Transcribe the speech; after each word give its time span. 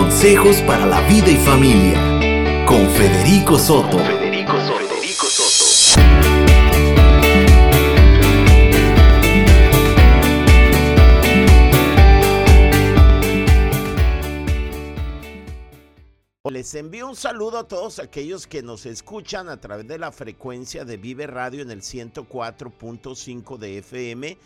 Consejos 0.00 0.62
para 0.62 0.86
la 0.86 1.02
vida 1.02 1.28
y 1.28 1.36
familia 1.36 2.64
con 2.64 2.88
Federico 2.88 3.58
Soto. 3.58 3.98
Federico 3.98 4.58
Soto. 4.58 6.00
Les 16.50 16.74
envío 16.74 17.06
un 17.06 17.14
saludo 17.14 17.58
a 17.58 17.68
todos 17.68 17.98
aquellos 17.98 18.46
que 18.46 18.62
nos 18.62 18.86
escuchan 18.86 19.50
a 19.50 19.60
través 19.60 19.86
de 19.86 19.98
la 19.98 20.12
frecuencia 20.12 20.86
de 20.86 20.96
Vive 20.96 21.26
Radio 21.26 21.60
en 21.60 21.70
el 21.70 21.82
104.5 21.82 23.58
de 23.58 23.78
FM. 23.78 24.38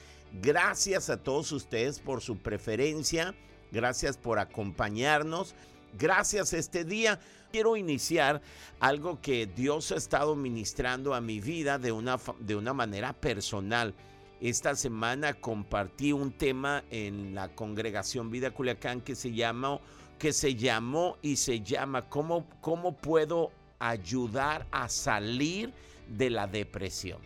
Gracias 0.43 1.11
a 1.11 1.23
todos 1.23 1.53
ustedes 1.53 2.01
por 2.01 2.23
su 2.23 2.39
preferencia 2.39 3.37
Gracias 3.75 4.17
por 4.17 4.39
acompañarnos. 4.39 5.57
Gracias 5.99 6.53
este 6.53 6.85
día. 6.85 7.19
Quiero 7.51 7.77
iniciar 7.77 8.41
algo 8.79 9.21
que 9.21 9.47
Dios 9.49 9.91
ha 9.91 9.97
estado 9.97 10.37
ministrando 10.37 11.13
a 11.13 11.21
mi 11.21 11.41
vida 11.41 11.77
de 11.77 11.91
una, 11.91 12.17
de 12.39 12.55
una 12.55 12.73
manera 12.73 13.13
personal. 13.13 13.93
Esta 14.41 14.77
semana 14.77 15.35
compartí 15.35 16.13
un 16.13 16.31
tema 16.31 16.85
en 16.93 17.35
la 17.35 17.49
congregación 17.49 18.31
Vida 18.31 18.53
Culiacán 18.53 19.01
que 19.01 19.17
se 19.17 19.33
llamó, 19.33 19.81
que 20.21 20.33
se 20.33 20.55
llamó 20.55 21.19
y 21.21 21.35
se 21.35 21.61
llama 21.61 22.09
¿Cómo, 22.09 22.47
cómo 22.61 22.97
puedo 22.97 23.51
ayudar 23.81 24.69
a 24.71 24.89
salir 24.89 25.73
de 26.09 26.31
la 26.31 26.47
depresión? 26.47 27.19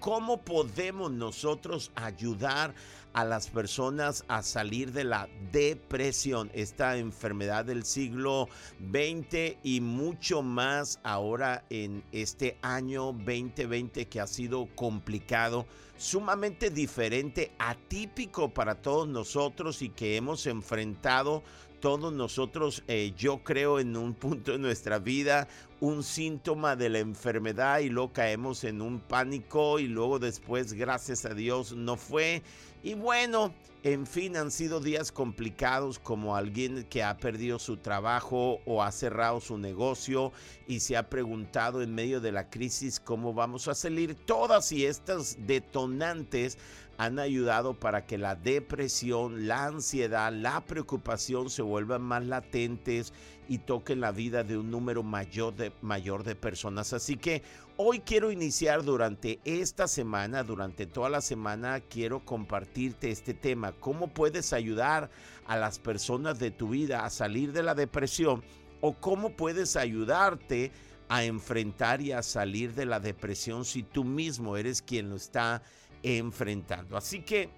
¿Cómo 0.00 0.42
podemos 0.42 1.12
nosotros 1.12 1.92
ayudar 1.94 2.70
a 2.70 2.74
las 3.14 3.48
personas 3.48 4.24
a 4.28 4.42
salir 4.42 4.92
de 4.92 5.04
la 5.04 5.28
depresión, 5.52 6.50
esta 6.54 6.96
enfermedad 6.96 7.64
del 7.64 7.84
siglo 7.84 8.48
XX 8.80 9.56
y 9.62 9.80
mucho 9.80 10.42
más 10.42 10.98
ahora 11.02 11.64
en 11.70 12.02
este 12.12 12.56
año 12.62 13.12
2020 13.12 14.06
que 14.08 14.20
ha 14.20 14.26
sido 14.26 14.66
complicado, 14.74 15.66
sumamente 16.02 16.70
diferente, 16.70 17.52
atípico 17.60 18.52
para 18.52 18.74
todos 18.74 19.06
nosotros 19.06 19.82
y 19.82 19.88
que 19.90 20.16
hemos 20.16 20.46
enfrentado 20.48 21.44
todos 21.78 22.12
nosotros, 22.12 22.82
eh, 22.88 23.12
yo 23.16 23.38
creo, 23.44 23.78
en 23.78 23.96
un 23.96 24.14
punto 24.14 24.50
de 24.50 24.58
nuestra 24.58 24.98
vida, 24.98 25.46
un 25.78 26.02
síntoma 26.02 26.74
de 26.74 26.88
la 26.88 26.98
enfermedad 26.98 27.78
y 27.78 27.88
luego 27.88 28.12
caemos 28.12 28.64
en 28.64 28.82
un 28.82 28.98
pánico 28.98 29.78
y 29.78 29.86
luego 29.86 30.18
después, 30.18 30.72
gracias 30.72 31.24
a 31.24 31.34
Dios, 31.34 31.72
no 31.72 31.96
fue. 31.96 32.42
Y 32.82 32.94
bueno, 32.94 33.54
en 33.84 34.06
fin, 34.06 34.36
han 34.36 34.52
sido 34.52 34.78
días 34.78 35.10
complicados 35.10 35.98
como 35.98 36.36
alguien 36.36 36.84
que 36.84 37.02
ha 37.02 37.16
perdido 37.16 37.58
su 37.58 37.78
trabajo 37.78 38.60
o 38.64 38.80
ha 38.80 38.92
cerrado 38.92 39.40
su 39.40 39.58
negocio 39.58 40.32
y 40.68 40.78
se 40.80 40.96
ha 40.96 41.10
preguntado 41.10 41.82
en 41.82 41.92
medio 41.92 42.20
de 42.20 42.30
la 42.30 42.48
crisis 42.48 43.00
cómo 43.00 43.34
vamos 43.34 43.66
a 43.66 43.74
salir. 43.74 44.14
Todas 44.14 44.70
y 44.70 44.86
estas 44.86 45.36
detonantes 45.48 46.58
han 47.04 47.18
ayudado 47.18 47.74
para 47.74 48.06
que 48.06 48.16
la 48.16 48.36
depresión, 48.36 49.48
la 49.48 49.66
ansiedad, 49.66 50.32
la 50.32 50.60
preocupación 50.64 51.50
se 51.50 51.60
vuelvan 51.60 52.02
más 52.02 52.24
latentes 52.24 53.12
y 53.48 53.58
toquen 53.58 54.00
la 54.00 54.12
vida 54.12 54.44
de 54.44 54.56
un 54.56 54.70
número 54.70 55.02
mayor 55.02 55.52
de, 55.56 55.72
mayor 55.82 56.22
de 56.22 56.36
personas. 56.36 56.92
Así 56.92 57.16
que 57.16 57.42
hoy 57.76 57.98
quiero 57.98 58.30
iniciar 58.30 58.84
durante 58.84 59.40
esta 59.44 59.88
semana, 59.88 60.44
durante 60.44 60.86
toda 60.86 61.10
la 61.10 61.20
semana, 61.20 61.80
quiero 61.80 62.24
compartirte 62.24 63.10
este 63.10 63.34
tema. 63.34 63.72
¿Cómo 63.72 64.06
puedes 64.06 64.52
ayudar 64.52 65.10
a 65.48 65.56
las 65.56 65.80
personas 65.80 66.38
de 66.38 66.52
tu 66.52 66.68
vida 66.68 67.04
a 67.04 67.10
salir 67.10 67.52
de 67.52 67.64
la 67.64 67.74
depresión? 67.74 68.44
¿O 68.80 68.94
cómo 68.94 69.30
puedes 69.30 69.74
ayudarte 69.74 70.70
a 71.08 71.24
enfrentar 71.24 72.00
y 72.00 72.12
a 72.12 72.22
salir 72.22 72.74
de 72.74 72.86
la 72.86 73.00
depresión 73.00 73.64
si 73.64 73.82
tú 73.82 74.04
mismo 74.04 74.56
eres 74.56 74.82
quien 74.82 75.10
lo 75.10 75.16
está 75.16 75.62
enfrentando. 76.02 76.96
Así 76.96 77.22
que 77.22 77.48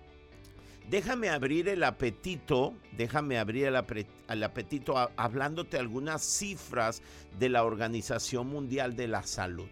déjame 0.89 1.31
abrir 1.31 1.69
el 1.69 1.83
apetito, 1.83 2.75
déjame 2.97 3.39
abrir 3.39 3.67
el, 3.67 4.43
apetito 4.43 5.11
hablándote 5.17 5.79
algunas 5.79 6.23
cifras 6.23 7.03
de 7.39 7.49
la 7.49 7.65
Organización 7.65 8.49
Mundial 8.49 8.97
de 8.97 9.09
la 9.09 9.23
Salud. 9.23 9.69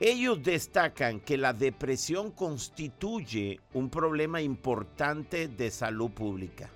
Ellos 0.00 0.42
destacan 0.42 1.20
que 1.20 1.36
la 1.36 1.52
depresión 1.52 2.32
constituye 2.32 3.60
un 3.74 3.90
problema 3.90 4.42
importante 4.42 5.46
de 5.46 5.70
salud 5.70 6.10
pública. 6.10 6.68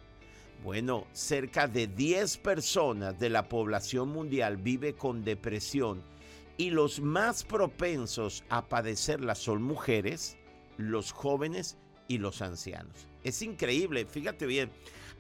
Bueno, 0.63 1.07
cerca 1.13 1.67
de 1.67 1.89
10 1.89 2.39
personas 2.39 3.19
de 3.19 3.29
la 3.29 3.49
población 3.49 4.09
mundial 4.09 4.57
vive 4.57 4.95
con 4.95 5.25
depresión 5.25 6.03
y 6.57 6.71
los 6.71 7.01
más 7.01 7.45
propensos 7.45 8.45
a 8.49 8.69
padecerla 8.69 9.35
son 9.35 9.63
mujeres, 9.63 10.37
los 10.79 11.13
jóvenes 11.13 11.77
y 12.09 12.17
los 12.19 12.41
ancianos. 12.41 13.07
Es 13.23 13.43
increíble, 13.43 14.07
fíjate 14.07 14.47
bien, 14.47 14.71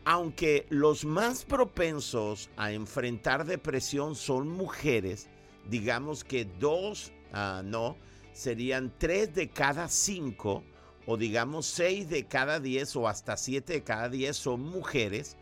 aunque 0.05 0.67
los 0.71 1.05
más 1.05 1.45
propensos 1.45 2.49
a 2.57 2.73
enfrentar 2.73 3.45
depresión 3.45 4.15
son 4.15 4.49
mujeres, 4.49 5.29
digamos 5.69 6.25
que 6.25 6.47
dos, 6.47 7.13
ah, 7.33 7.63
no, 7.63 7.97
serían 8.33 8.93
tres 8.99 9.35
de 9.35 9.51
cada 9.51 9.89
cinco, 9.89 10.65
o 11.07 11.17
digamos 11.17 11.67
seis 11.67 12.09
de 12.09 12.27
cada 12.27 12.61
diez, 12.61 12.95
o 12.97 13.09
hasta 13.09 13.37
siete 13.37 13.75
de 13.75 13.83
cada 13.83 14.09
diez 14.09 14.37
son 14.37 14.61
mujeres, 14.61 15.37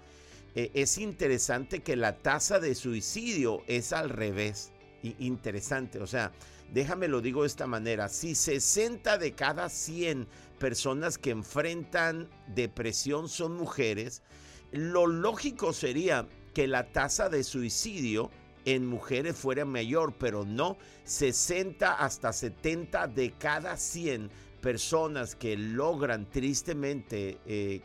eh, 0.55 0.71
es 0.75 0.97
interesante 0.97 1.83
que 1.83 1.95
la 1.97 2.17
tasa 2.17 2.59
de 2.59 2.75
suicidio 2.75 3.63
es 3.67 3.93
al 3.93 4.11
revés. 4.11 4.73
interesante, 5.21 6.01
o 6.01 6.07
sea, 6.09 6.33
déjame 6.73 7.09
lo 7.09 7.21
digo 7.21 7.43
de 7.43 7.49
esta 7.49 7.67
manera, 7.67 8.09
si 8.09 8.35
60 8.35 9.19
de 9.19 9.33
cada 9.33 9.69
100 9.69 10.27
personas 10.59 11.19
que 11.19 11.31
enfrentan 11.31 12.29
depresión 12.49 13.29
son 13.29 13.57
mujeres, 13.57 14.23
lo 14.73 15.07
lógico 15.07 15.73
sería 15.73 16.27
que 16.55 16.67
la 16.67 16.91
tasa 16.93 17.29
de 17.29 17.45
suicidio 17.45 18.31
en 18.65 18.87
mujeres 18.87 19.37
fuera 19.37 19.65
mayor, 19.65 20.15
pero 20.19 20.45
no, 20.45 20.77
60 21.05 21.93
hasta 21.93 22.33
70 22.33 23.07
de 23.09 23.33
cada 23.33 23.77
100 23.77 24.31
personas 24.61 25.37
que 25.37 25.57
logran 25.57 26.29
tristemente 26.29 27.39
eh, 27.47 27.81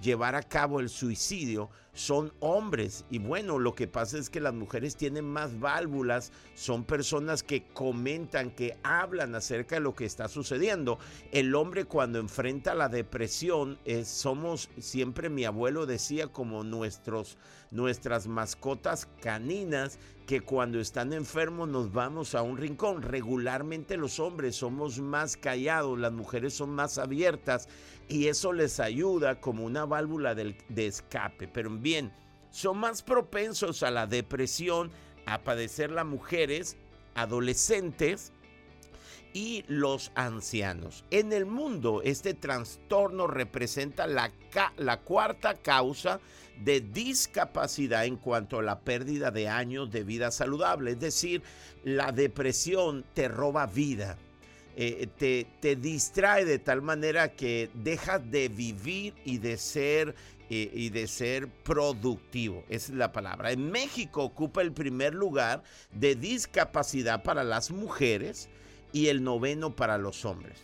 llevar 0.00 0.34
a 0.34 0.42
cabo 0.42 0.80
el 0.80 0.88
suicidio 0.88 1.70
son 1.92 2.32
hombres. 2.40 3.04
Y 3.10 3.18
bueno, 3.18 3.58
lo 3.58 3.74
que 3.74 3.86
pasa 3.86 4.18
es 4.18 4.30
que 4.30 4.40
las 4.40 4.54
mujeres 4.54 4.96
tienen 4.96 5.24
más 5.24 5.58
válvulas, 5.58 6.32
son 6.54 6.84
personas 6.84 7.42
que 7.42 7.64
comentan, 7.72 8.50
que 8.50 8.78
hablan 8.82 9.34
acerca 9.34 9.76
de 9.76 9.80
lo 9.82 9.94
que 9.94 10.04
está 10.04 10.28
sucediendo. 10.28 10.98
El 11.32 11.54
hombre 11.54 11.84
cuando 11.84 12.18
enfrenta 12.18 12.74
la 12.74 12.88
depresión, 12.88 13.78
somos, 14.04 14.70
siempre 14.78 15.28
mi 15.28 15.44
abuelo 15.44 15.86
decía, 15.86 16.28
como 16.28 16.64
nuestros, 16.64 17.36
nuestras 17.70 18.26
mascotas 18.26 19.06
caninas, 19.20 19.98
que 20.26 20.40
cuando 20.40 20.78
están 20.78 21.12
enfermos 21.12 21.68
nos 21.68 21.92
vamos 21.92 22.36
a 22.36 22.42
un 22.42 22.56
rincón. 22.56 23.02
Regularmente 23.02 23.96
los 23.96 24.20
hombres 24.20 24.54
somos 24.54 25.00
más 25.00 25.36
callados, 25.36 25.98
las 25.98 26.12
mujeres 26.12 26.54
son 26.54 26.70
más 26.70 26.98
abiertas 26.98 27.68
y 28.10 28.26
eso 28.26 28.52
les 28.52 28.80
ayuda 28.80 29.40
como 29.40 29.64
una 29.64 29.86
válvula 29.86 30.34
de, 30.34 30.56
escape. 30.76 31.46
Pero 31.46 31.70
bien, 31.70 32.12
son 32.50 32.78
más 32.78 33.02
propensos 33.02 33.84
a 33.84 33.92
la 33.92 34.08
depresión, 34.08 34.90
a 35.26 35.38
padecer 35.38 35.92
las 35.92 36.04
mujeres, 36.04 36.76
adolescentes 37.14 38.32
y 39.32 39.64
los 39.68 40.10
ancianos. 40.16 41.04
En 41.12 41.32
el 41.32 41.46
mundo, 41.46 42.02
este 42.04 42.34
trastorno 42.34 43.28
representa 43.28 44.08
la, 44.08 44.32
la, 44.76 45.00
cuarta 45.02 45.54
causa 45.54 46.18
de 46.60 46.80
discapacidad 46.80 48.06
en 48.06 48.16
cuanto 48.16 48.58
a 48.58 48.62
la 48.62 48.80
pérdida 48.80 49.30
de 49.30 49.48
años 49.48 49.88
de 49.92 50.02
vida 50.02 50.32
saludable. 50.32 50.90
Es 50.90 51.00
decir, 51.00 51.42
la 51.84 52.10
depresión 52.10 53.04
te 53.14 53.28
roba 53.28 53.66
vida. 53.66 54.18
Eh, 54.82 55.44
te, 55.60 55.76
distrae 55.76 56.46
de 56.46 56.58
tal 56.58 56.80
manera 56.80 57.34
que 57.34 57.68
dejas 57.74 58.30
de 58.30 58.48
vivir 58.48 59.12
y 59.26 59.36
de 59.36 59.58
ser 59.58 60.14
y, 60.48 60.88
de 60.88 61.06
ser 61.06 61.48
productivo. 61.48 62.64
Esa 62.70 62.92
es 62.92 62.98
la 62.98 63.12
palabra. 63.12 63.52
En 63.52 63.70
México 63.70 64.24
ocupa 64.24 64.62
el 64.62 64.72
primer 64.72 65.14
lugar 65.14 65.62
de 65.92 66.14
discapacidad 66.14 67.22
para 67.22 67.44
las 67.44 67.70
mujeres 67.70 68.48
y 68.90 69.08
el 69.08 69.22
noveno 69.22 69.76
para 69.76 69.98
los 69.98 70.24
hombres. 70.24 70.60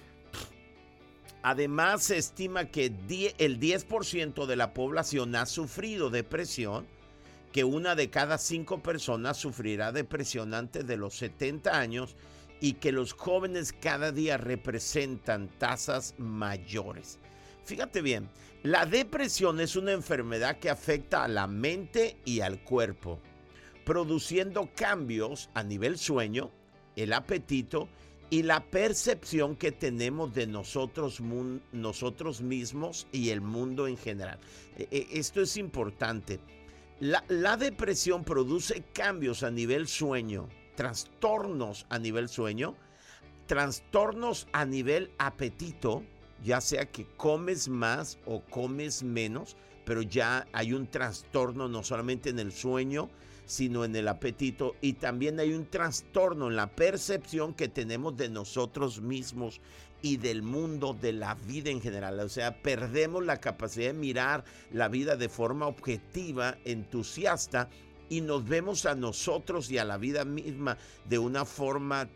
Además, 1.43 2.05
se 2.05 2.17
estima 2.17 2.71
que 2.71 2.87
el 2.87 3.61
10% 3.61 4.47
de 4.47 4.57
la 4.57 4.73
población 4.73 5.37
ha 5.37 5.45
sufrido 5.45 6.09
depresión, 6.09 6.87
que 7.53 7.65
una 7.65 7.95
de 7.95 8.09
cada 8.09 8.39
cinco 8.39 8.83
personas 8.83 9.37
sufrirá 9.37 9.93
depresión 9.93 10.55
antes 10.55 10.87
de 10.87 10.97
los 10.97 11.15
70 11.19 11.79
años 11.79 12.17
y 12.61 12.75
que 12.75 12.93
los 12.93 13.13
jóvenes 13.13 13.73
cada 13.73 14.13
día 14.13 14.37
representan 14.37 15.49
tasas 15.59 16.15
mayores. 16.19 17.19
Fíjate 17.65 18.01
bien, 18.01 18.29
la 18.63 18.87
depresión 18.87 19.61
es 19.61 19.77
una 19.77 19.93
enfermedad 19.93 20.59
que 20.59 20.71
afecta 20.71 21.25
a 21.25 21.29
la 21.29 21.47
mente 21.47 22.17
y 22.25 22.41
al 22.41 22.63
cuerpo, 22.63 23.21
produciendo 23.85 24.71
cambios 24.75 25.51
a 25.55 25.63
nivel 25.63 25.99
sueño, 25.99 26.51
el 26.97 27.13
apetito 27.13 27.89
y 28.31 28.43
la 28.43 28.65
percepción 28.65 29.57
que 29.57 29.73
tenemos 29.73 30.35
de 30.35 30.47
nosotros, 30.47 31.21
nosotros 31.73 32.41
mismos 32.41 33.07
y 33.13 33.31
el 33.31 33.41
mundo 33.41 33.87
en 33.87 33.97
general. 33.97 34.39
E, 34.77 34.89
e, 34.91 35.19
esto 35.19 35.41
es 35.41 35.57
importante. 35.57 36.41
La, 36.99 37.25
la, 37.29 37.57
depresión 37.57 38.25
produce 38.25 38.83
cambios 38.93 39.43
a 39.43 39.51
nivel 39.51 39.87
sueño, 39.87 40.49
trastornos 40.77 41.87
a 41.89 41.99
nivel 41.99 42.29
sueño, 42.29 42.77
trastornos 43.47 44.47
a 44.53 44.65
nivel 44.65 45.11
apetito, 45.19 46.03
ya 46.45 46.61
sea 46.61 46.87
que 46.87 47.07
comes 47.17 47.69
más 47.69 48.19
o 48.27 48.41
comes 48.43 49.03
menos, 49.03 49.57
pero 49.85 50.03
ya 50.03 50.47
hay 50.53 50.73
un 50.73 50.87
trastorno 50.87 51.69
no 51.69 51.83
solamente 51.83 52.31
en 52.31 52.39
el 52.39 52.53
sueño, 52.53 53.09
sino 53.47 53.85
en 53.85 53.95
el 53.95 54.09
apetito 54.09 54.75
y 54.81 54.95
también 54.95 55.39
hay 55.39 55.55
un 55.55 55.67
trastorno 55.67 56.49
en 56.49 56.57
la 56.57 56.67
percepción 56.67 57.55
que 57.55 57.69
tenemos 57.69 58.17
de 58.17 58.29
nosotros 58.29 59.01
mismos 59.01 59.61
y 60.03 60.19
del 60.19 60.43
mundo, 60.43 60.97
de 61.01 61.13
la 61.13 61.35
vida 61.35 61.71
en 61.71 61.81
general. 61.81 62.21
O 62.21 62.29
sea, 62.29 62.61
perdemos 62.63 63.25
la 63.25 63.41
capacidad 63.41 63.93
de 63.93 63.99
mirar 63.99 64.45
la 64.73 64.89
vida 64.89 65.17
de 65.17 65.29
forma 65.29 65.67
objetiva, 65.67 66.59
entusiasta, 66.65 67.71
y 68.09 68.21
nos 68.21 68.47
vemos 68.47 68.87
a 68.87 68.95
nosotros 68.95 69.71
y 69.71 69.79
a 69.79 69.85
la 69.85 69.97
vida 69.97 70.25
misma 70.25 70.77
de 71.09 71.19
una 71.19 71.45
forma 71.45 72.09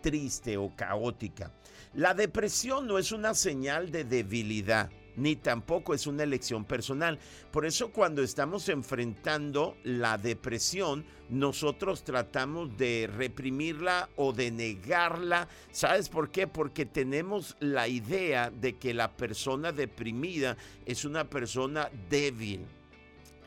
triste 0.00 0.56
o 0.56 0.74
caótica. 0.74 1.52
La 1.94 2.14
depresión 2.14 2.86
no 2.86 2.98
es 2.98 3.12
una 3.12 3.34
señal 3.34 3.90
de 3.90 4.04
debilidad 4.04 4.90
ni 5.18 5.36
tampoco 5.36 5.94
es 5.94 6.06
una 6.06 6.22
elección 6.22 6.64
personal. 6.64 7.18
Por 7.50 7.66
eso 7.66 7.90
cuando 7.90 8.22
estamos 8.22 8.68
enfrentando 8.68 9.76
la 9.82 10.16
depresión, 10.16 11.04
nosotros 11.28 12.04
tratamos 12.04 12.76
de 12.78 13.10
reprimirla 13.12 14.08
o 14.16 14.32
de 14.32 14.50
negarla. 14.50 15.48
¿Sabes 15.72 16.08
por 16.08 16.30
qué? 16.30 16.46
Porque 16.46 16.86
tenemos 16.86 17.56
la 17.60 17.88
idea 17.88 18.50
de 18.50 18.76
que 18.76 18.94
la 18.94 19.16
persona 19.16 19.72
deprimida 19.72 20.56
es 20.86 21.04
una 21.04 21.28
persona 21.28 21.90
débil. 22.08 22.64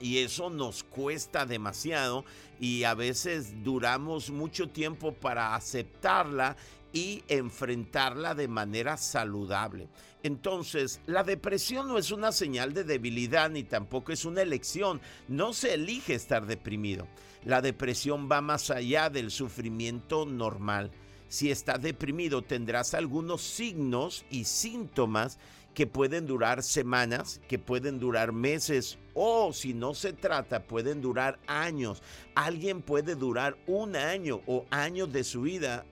Y 0.01 0.17
eso 0.17 0.49
nos 0.49 0.83
cuesta 0.83 1.45
demasiado 1.45 2.25
y 2.59 2.83
a 2.83 2.95
veces 2.95 3.63
duramos 3.63 4.31
mucho 4.31 4.67
tiempo 4.69 5.13
para 5.13 5.55
aceptarla 5.55 6.57
y 6.93 7.23
enfrentarla 7.27 8.35
de 8.35 8.47
manera 8.47 8.97
saludable. 8.97 9.87
Entonces, 10.23 10.99
la 11.05 11.23
depresión 11.23 11.87
no 11.87 11.97
es 11.97 12.11
una 12.11 12.31
señal 12.31 12.73
de 12.73 12.83
debilidad 12.83 13.49
ni 13.49 13.63
tampoco 13.63 14.11
es 14.11 14.25
una 14.25 14.41
elección. 14.41 15.01
No 15.27 15.53
se 15.53 15.75
elige 15.75 16.13
estar 16.13 16.45
deprimido. 16.45 17.07
La 17.43 17.61
depresión 17.61 18.29
va 18.31 18.41
más 18.41 18.69
allá 18.69 19.09
del 19.09 19.31
sufrimiento 19.31 20.25
normal. 20.25 20.91
Si 21.27 21.49
estás 21.49 21.81
deprimido 21.81 22.41
tendrás 22.41 22.93
algunos 22.93 23.41
signos 23.41 24.25
y 24.29 24.43
síntomas 24.43 25.39
que 25.73 25.87
pueden 25.87 26.27
durar 26.27 26.63
semanas, 26.63 27.41
que 27.47 27.57
pueden 27.59 27.99
durar 27.99 28.31
meses 28.31 28.97
o 29.13 29.53
si 29.53 29.73
no 29.73 29.93
se 29.93 30.13
trata 30.13 30.63
pueden 30.63 31.01
durar 31.01 31.39
años. 31.47 32.01
Alguien 32.35 32.81
puede 32.81 33.15
durar 33.15 33.57
un 33.67 33.95
año 33.95 34.41
o 34.47 34.65
años 34.69 35.11
de 35.11 35.23
su 35.23 35.43
vida 35.43 35.85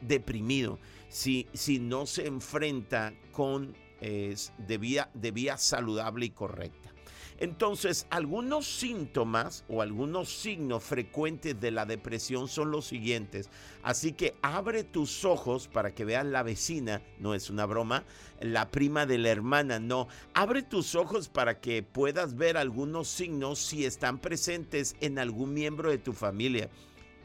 deprimido 0.00 0.78
si, 1.08 1.46
si 1.52 1.78
no 1.78 2.06
se 2.06 2.26
enfrenta 2.26 3.12
con 3.32 3.74
de, 4.00 4.78
vía, 4.78 5.10
de 5.14 5.30
vía 5.30 5.56
saludable 5.56 6.26
y 6.26 6.30
correcta. 6.30 6.92
Entonces, 7.38 8.06
algunos 8.10 8.66
síntomas 8.66 9.64
o 9.68 9.82
algunos 9.82 10.28
signos 10.30 10.82
frecuentes 10.82 11.60
de 11.60 11.70
la 11.70 11.84
depresión 11.84 12.48
son 12.48 12.70
los 12.70 12.86
siguientes. 12.86 13.50
Así 13.82 14.12
que 14.12 14.36
abre 14.42 14.84
tus 14.84 15.24
ojos 15.24 15.68
para 15.68 15.94
que 15.94 16.04
veas 16.04 16.24
la 16.24 16.42
vecina, 16.42 17.02
no 17.18 17.34
es 17.34 17.50
una 17.50 17.66
broma, 17.66 18.04
la 18.40 18.68
prima 18.70 19.06
de 19.06 19.18
la 19.18 19.28
hermana, 19.28 19.78
no. 19.78 20.08
Abre 20.34 20.62
tus 20.62 20.94
ojos 20.94 21.28
para 21.28 21.60
que 21.60 21.82
puedas 21.82 22.36
ver 22.36 22.56
algunos 22.56 23.08
signos 23.08 23.58
si 23.58 23.84
están 23.84 24.18
presentes 24.18 24.96
en 25.00 25.18
algún 25.18 25.52
miembro 25.52 25.90
de 25.90 25.98
tu 25.98 26.12
familia 26.12 26.70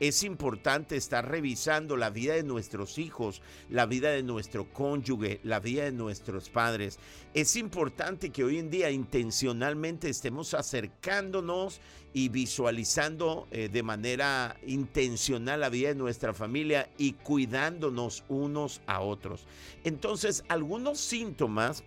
es 0.01 0.23
importante 0.23 0.97
estar 0.97 1.29
revisando 1.29 1.95
la 1.95 2.09
vida 2.09 2.33
de 2.33 2.41
nuestros 2.41 2.97
hijos, 2.97 3.43
la 3.69 3.85
vida 3.85 4.09
de 4.09 4.23
nuestro 4.23 4.67
cónyuge, 4.73 5.39
la 5.43 5.59
vida 5.59 5.83
de 5.83 5.91
nuestros 5.91 6.49
padres. 6.49 6.97
Es 7.35 7.55
importante 7.55 8.31
que 8.31 8.43
hoy 8.43 8.57
en 8.57 8.71
día 8.71 8.89
intencionalmente 8.89 10.09
estemos 10.09 10.55
acercándonos 10.55 11.81
y 12.15 12.29
visualizando 12.29 13.47
eh, 13.51 13.69
de 13.71 13.83
manera 13.83 14.57
intencional 14.65 15.59
la 15.59 15.69
vida 15.69 15.89
de 15.89 15.95
nuestra 15.95 16.33
familia 16.33 16.89
y 16.97 17.13
cuidándonos 17.13 18.23
unos 18.27 18.81
a 18.87 19.01
otros. 19.01 19.45
Entonces, 19.83 20.43
algunos 20.47 20.99
síntomas 20.99 21.83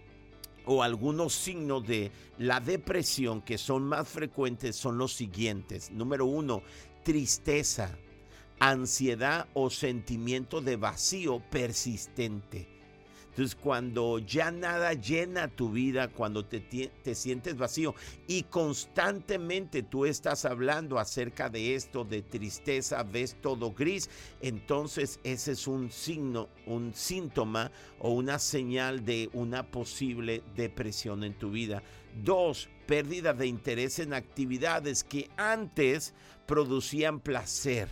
o 0.67 0.85
algunos 0.85 1.33
signos 1.35 1.85
de 1.85 2.13
la 2.39 2.61
depresión 2.61 3.43
que 3.43 3.59
son 3.59 3.83
más 3.83 4.09
frecuentes 4.09 4.77
son 4.77 4.99
los 4.99 5.13
siguientes. 5.13 5.91
Número 5.91 6.27
uno, 6.27 6.63
tristeza 7.03 7.99
ansiedad 8.59 9.49
o 9.55 9.71
sentimiento 9.71 10.61
de 10.61 10.77
vacío 10.77 11.41
persistente. 11.51 12.75
Entonces, 13.35 13.57
cuando 13.61 14.21
ya 14.21 14.53
nada 14.53 14.93
llena 14.93 15.49
tu 15.49 15.73
vida, 15.73 16.07
cuando 16.07 16.45
te, 16.45 16.61
te, 16.61 17.15
sientes 17.17 17.57
vacío 17.57 17.93
y 18.29 18.45
constantemente 18.45 19.83
tú 19.83 20.05
estás 20.07 20.45
hablando 20.45 21.01
acerca 21.01 21.49
de 21.51 21.75
esto, 21.75 22.05
de 22.05 22.23
tristeza, 22.23 23.03
ves 23.03 23.35
todo 23.43 23.73
gris, 23.73 24.09
entonces 24.41 25.19
ese 25.25 25.51
es 25.51 25.67
un 25.67 25.91
signo, 25.91 26.49
un 26.65 26.95
síntoma 26.95 27.73
o 27.99 28.13
una 28.13 28.39
señal 28.39 29.05
de 29.05 29.29
una 29.33 29.69
posible 29.69 30.45
depresión 30.55 31.25
en 31.25 31.35
tu 31.35 31.51
vida. 31.51 31.83
Dos, 32.23 32.69
pérdida 32.87 33.33
de 33.33 33.49
interés 33.49 33.99
en 33.99 34.15
actividades 34.15 35.03
que 35.03 35.29
antes 35.37 36.15
producían 36.47 37.19
placer 37.19 37.89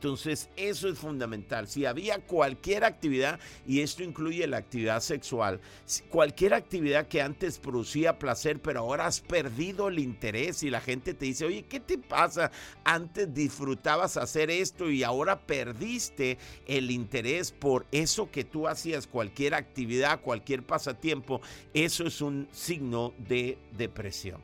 entonces, 0.00 0.48
eso 0.56 0.88
es 0.88 0.98
fundamental. 0.98 1.68
Si 1.68 1.84
había 1.84 2.20
cualquier 2.20 2.84
actividad, 2.84 3.38
y 3.66 3.82
esto 3.82 4.02
incluye 4.02 4.46
la 4.46 4.56
actividad 4.56 5.00
sexual, 5.00 5.60
cualquier 6.08 6.54
actividad 6.54 7.06
que 7.06 7.20
antes 7.20 7.58
producía 7.58 8.18
placer, 8.18 8.62
pero 8.62 8.80
ahora 8.80 9.04
has 9.04 9.20
perdido 9.20 9.88
el 9.88 9.98
interés 9.98 10.62
y 10.62 10.70
la 10.70 10.80
gente 10.80 11.12
te 11.12 11.26
dice, 11.26 11.44
oye, 11.44 11.64
¿qué 11.64 11.80
te 11.80 11.98
pasa? 11.98 12.50
Antes 12.82 13.34
disfrutabas 13.34 14.16
hacer 14.16 14.50
esto 14.50 14.90
y 14.90 15.02
ahora 15.02 15.38
perdiste 15.38 16.38
el 16.66 16.90
interés 16.90 17.52
por 17.52 17.84
eso 17.92 18.30
que 18.30 18.44
tú 18.44 18.68
hacías, 18.68 19.06
cualquier 19.06 19.52
actividad, 19.52 20.22
cualquier 20.22 20.62
pasatiempo, 20.62 21.42
eso 21.74 22.06
es 22.06 22.22
un 22.22 22.48
signo 22.52 23.12
de 23.18 23.58
depresión. 23.76 24.40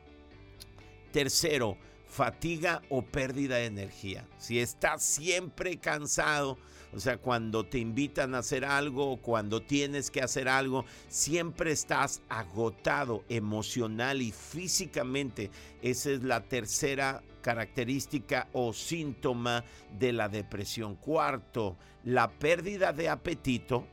Tercero, 1.11 1.79
fatiga 2.07 2.81
o 2.89 3.01
pérdida 3.01 3.57
de 3.57 3.65
energía. 3.65 4.25
Si 4.37 4.59
estás 4.59 5.03
siempre 5.03 5.77
cansado, 5.77 6.57
o 6.93 6.99
sea, 6.99 7.17
cuando 7.17 7.65
te 7.65 7.79
invitan 7.79 8.33
a 8.33 8.39
hacer 8.39 8.63
algo 8.63 9.11
o 9.11 9.17
cuando 9.17 9.61
tienes 9.61 10.09
que 10.09 10.21
hacer 10.21 10.47
algo, 10.47 10.85
siempre 11.09 11.71
estás 11.71 12.21
agotado 12.29 13.23
emocional 13.29 14.21
y 14.21 14.31
físicamente. 14.31 15.51
Esa 15.81 16.11
es 16.11 16.23
la 16.23 16.41
tercera 16.41 17.21
característica 17.41 18.47
o 18.53 18.73
síntoma 18.73 19.63
de 19.99 20.13
la 20.13 20.29
depresión. 20.29 20.95
Cuarto, 20.95 21.77
la 22.03 22.29
pérdida 22.31 22.93
de 22.93 23.09
apetito 23.09 23.85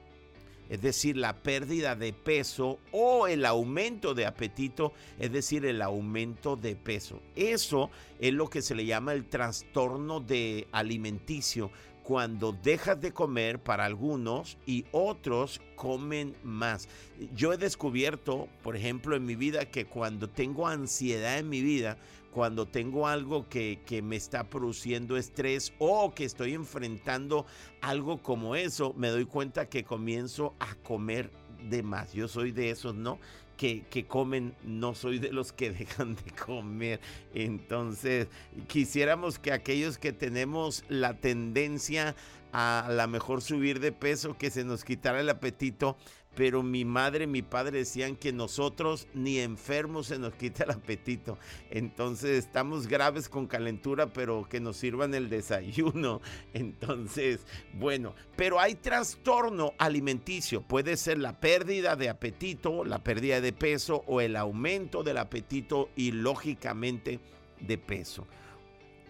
es 0.69 0.81
decir, 0.81 1.17
la 1.17 1.43
pérdida 1.43 1.95
de 1.97 2.13
peso 2.13 2.79
o 2.93 3.27
el 3.27 3.45
aumento 3.45 4.15
de 4.15 4.27
apetito, 4.27 4.93
es 5.19 5.33
decir, 5.33 5.65
el 5.67 5.83
aumento 5.83 6.57
de 6.57 6.77
peso. 6.77 7.21
Eso 7.37 7.91
es 8.19 8.33
lo 8.33 8.49
que 8.49 8.63
se 8.63 8.75
le 8.75 8.87
llama 8.87 9.13
el 9.13 9.27
trastorno 9.27 10.21
de 10.21 10.67
alimenticio, 10.73 11.71
cuando 12.05 12.53
dejas 12.53 13.01
de 13.01 13.13
comer 13.13 13.59
para 13.59 13.87
algunos 13.87 14.59
y 14.67 14.85
otros 14.93 15.61
comen 15.75 16.37
más. 16.45 16.87
Yo 17.35 17.53
he 17.53 17.57
descubierto, 17.57 18.47
por 18.63 18.77
ejemplo, 18.77 19.17
en 19.17 19.25
mi 19.25 19.37
vida 19.37 19.71
que 19.71 19.87
cuando 19.87 20.29
tengo 20.29 20.69
ansiedad 20.69 21.39
en 21.39 21.49
mi 21.49 21.63
vida, 21.63 21.97
cuando 22.35 22.67
tengo 22.67 23.07
algo 23.07 23.49
que, 23.49 23.79
me 24.03 24.17
está 24.17 24.51
produciendo 24.51 25.17
estrés 25.17 25.73
o 25.79 26.13
que 26.13 26.25
estoy 26.25 26.53
enfrentando 26.53 27.47
algo 27.81 28.21
como 28.21 28.57
eso, 28.57 28.93
me 28.97 29.09
doy 29.09 29.25
cuenta 29.25 29.69
que 29.69 29.85
comienzo 29.85 30.57
a 30.59 30.75
comer 30.75 31.31
de 31.71 31.85
más. 31.85 32.13
Yo 32.13 32.27
soy 32.27 32.51
de 32.51 32.71
esos, 32.71 32.97
¿no? 32.97 33.21
Que, 33.57 33.85
que, 33.89 34.07
comen, 34.07 34.57
no 34.65 34.97
soy 34.97 35.21
de 35.21 35.33
los 35.33 35.53
que 35.53 35.71
dejan 35.79 36.17
de 36.17 36.33
comer. 36.33 37.01
Entonces, 37.35 38.27
quisiéramos 38.67 39.39
que 39.39 39.53
aquellos 39.53 39.97
que 39.97 40.13
tenemos 40.13 40.85
la 40.89 41.15
tendencia 41.15 42.17
a 42.53 42.89
la 42.91 43.07
mejor 43.07 43.43
subir 43.43 43.79
de 43.79 43.93
peso, 43.93 44.37
que 44.37 44.51
se 44.51 44.65
nos 44.65 44.83
quitara 44.83 45.21
el 45.21 45.31
apetito, 45.31 45.97
pero 46.35 46.63
mi 46.63 46.85
madre 46.85 47.27
mi 47.27 47.43
padre 47.43 47.79
decían 47.79 48.17
que 48.17 48.33
nosotros 48.33 49.09
ni 49.15 49.39
enfermos 49.39 50.09
se 50.09 50.19
nos 50.19 50.35
quita 50.35 50.65
el 50.65 50.71
apetito. 50.73 51.39
Entonces 51.71 52.45
estamos 52.45 52.87
graves 52.87 53.29
con 53.29 53.47
calentura, 53.47 54.13
pero 54.13 54.47
que 54.49 54.61
nos 54.61 54.77
sirvan 54.77 55.15
el 55.15 55.29
desayuno. 55.29 56.21
Entonces, 56.55 57.47
bueno, 57.73 58.15
pero 58.37 58.61
hay 58.61 58.75
trastorno 58.75 59.73
alimenticio. 59.79 60.63
Puede 60.63 60.97
ser 60.97 61.19
la 61.19 61.39
pérdida 61.41 61.97
de 61.97 62.09
apetito, 62.09 62.85
la 62.85 63.03
pérdida 63.03 63.41
de 63.41 63.53
peso 63.53 64.05
o 64.07 64.21
el 64.21 64.37
aumento 64.37 65.03
del 65.03 65.19
apetito 65.19 65.91
y 65.97 66.13
lógicamente 66.13 67.21
de 67.61 67.79
peso. 67.79 68.27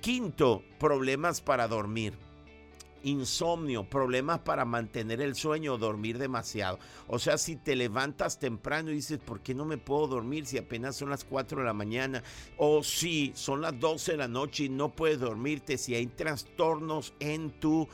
Quinto, 0.01 0.63
problemas 0.79 1.41
para 1.41 1.67
dormir 1.67 2.13
insomnio, 3.05 3.85
problemas 3.85 4.41
para 4.41 4.65
mantener 4.65 5.21
el 5.21 5.35
sueño 5.35 5.79
dormir 5.79 6.19
demasiado. 6.19 6.79
O 7.07 7.19
sea, 7.19 7.39
si 7.39 7.57
te 7.57 7.77
levantas 7.77 8.39
temprano 8.39 8.91
y 8.91 8.95
dices, 8.95 9.19
¿por 9.19 9.41
qué 9.41 9.55
no 9.55 9.65
me 9.65 9.79
puedo 9.79 10.07
dormir 10.07 10.47
si 10.47 10.59
apenas 10.59 10.97
son 10.97 11.11
las 11.11 11.25
4 11.25 11.59
de 11.61 11.65
la 11.65 11.73
mañana? 11.73 12.23
O 12.57 12.83
si 12.83 13.33
son 13.35 13.61
las 13.61 13.79
12 13.79 14.13
de 14.13 14.19
la 14.19 14.29
noche 14.29 14.65
y 14.65 14.69
no 14.69 14.91
puedes 14.91 15.21
dormirte, 15.21 15.79
si 15.79 15.95
hay 15.95 16.07
trastornos 16.07 17.15
en 17.21 17.51
tu, 17.51 17.89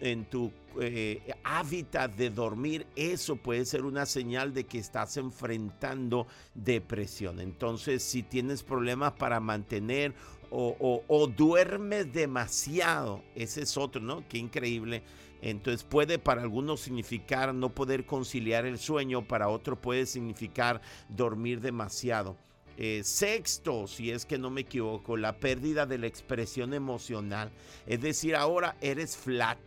en 0.00 0.24
tu 0.26 0.52
eh, 0.80 1.34
hábitat 1.44 2.14
de 2.14 2.30
dormir, 2.30 2.86
eso 2.96 3.36
puede 3.36 3.64
ser 3.64 3.84
una 3.84 4.06
señal 4.06 4.54
de 4.54 4.64
que 4.64 4.78
estás 4.78 5.16
enfrentando 5.16 6.26
depresión. 6.54 7.40
Entonces, 7.40 8.02
si 8.02 8.22
tienes 8.22 8.62
problemas 8.62 9.12
para 9.12 9.40
mantener 9.40 10.14
o, 10.52 11.26
duermes 11.26 12.12
demasiado. 12.12 13.22
Ese 13.34 13.62
es 13.62 13.76
otro, 13.76 14.02
¿no? 14.02 14.26
Qué 14.28 14.38
increíble. 14.38 15.02
Entonces 15.40 15.82
puede 15.82 16.18
para 16.18 16.42
algunos 16.42 16.80
significar 16.80 17.52
no 17.54 17.70
poder 17.70 18.06
conciliar 18.06 18.64
el 18.66 18.78
sueño, 18.78 19.26
para 19.26 19.48
otros 19.48 19.78
puede 19.78 20.06
significar 20.06 20.80
dormir 21.08 21.60
demasiado. 21.60 22.36
Eh, 22.76 23.02
sexto, 23.04 23.86
si 23.86 24.10
es 24.10 24.24
que 24.24 24.38
no 24.38 24.50
me 24.50 24.62
equivoco, 24.62 25.16
la 25.16 25.38
pérdida 25.38 25.84
de 25.84 25.98
la 25.98 26.06
expresión 26.06 26.74
emocional. 26.74 27.50
Es 27.86 28.00
decir, 28.00 28.36
ahora 28.36 28.76
eres 28.80 29.16
flat 29.16 29.58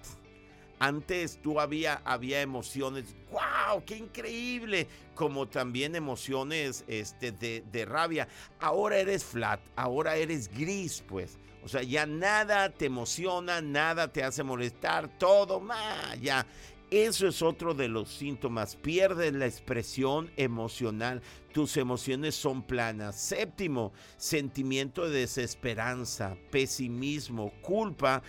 antes 0.79 1.39
tú 1.41 1.59
había, 1.59 2.01
emociones, 2.41 3.15
wow, 3.31 3.83
qué 3.85 3.97
increíble, 3.97 4.87
como 5.13 5.47
también 5.47 5.95
emociones 5.95 6.83
este, 6.87 7.31
de, 7.31 7.85
rabia. 7.85 8.27
Ahora 8.59 8.97
eres 8.97 9.23
flat, 9.23 9.59
ahora 9.75 10.15
eres 10.15 10.49
gris, 10.49 11.03
pues. 11.07 11.37
O 11.63 11.67
sea, 11.67 11.81
ya 11.81 12.05
nada 12.05 12.69
te 12.69 12.85
emociona, 12.85 13.61
nada 13.61 14.11
te 14.11 14.23
hace 14.23 14.43
molestar, 14.43 15.07
todo, 15.17 15.59
más 15.59 16.19
ya. 16.21 16.45
Eso 16.91 17.27
es 17.27 17.41
otro 17.41 17.73
de 17.73 17.87
los 17.87 18.09
síntomas. 18.09 18.75
Pierdes 18.75 19.33
la 19.33 19.47
expresión 19.47 20.31
emocional. 20.37 21.21
Tus 21.51 21.77
emociones 21.77 22.35
son 22.35 22.61
planas. 22.61 23.19
Séptimo, 23.19 23.91
sentimiento 24.17 25.09
de 25.09 25.21
desesperanza, 25.21 26.37
pesimismo, 26.51 27.51
culpa 27.61 28.21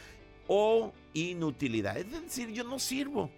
o 0.48 0.92
inutilidad. 1.14 1.96
Es 1.96 2.10
decir, 2.10 2.50
yo 2.50 2.64
no 2.64 2.78
sirvo. 2.78 3.30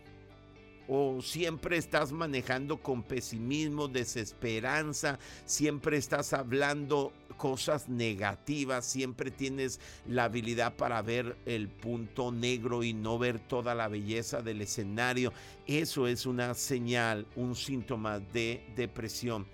O 0.91 1.21
siempre 1.21 1.77
estás 1.77 2.13
manejando 2.13 2.79
con 2.79 3.03
pesimismo, 3.03 3.89
desesperanza, 3.89 5.19
siempre 5.45 5.99
estás 5.99 6.33
hablando 6.33 7.13
cosas 7.37 7.91
negativas, 7.91 8.87
siempre 8.87 9.31
tienes 9.31 9.81
la 10.07 10.25
habilidad 10.25 10.77
para 10.77 11.03
ver 11.03 11.37
el 11.45 11.69
punto 11.69 12.33
negro 12.33 12.83
y 12.83 12.95
no 12.95 13.19
ver 13.19 13.39
toda 13.39 13.75
la 13.75 13.89
belleza 13.89 14.41
del 14.41 14.63
escenario. 14.63 15.33
Eso 15.67 16.07
es 16.07 16.25
una 16.25 16.55
señal, 16.55 17.27
un 17.37 17.55
síntoma 17.55 18.19
de 18.19 18.65
depresión. 18.75 19.47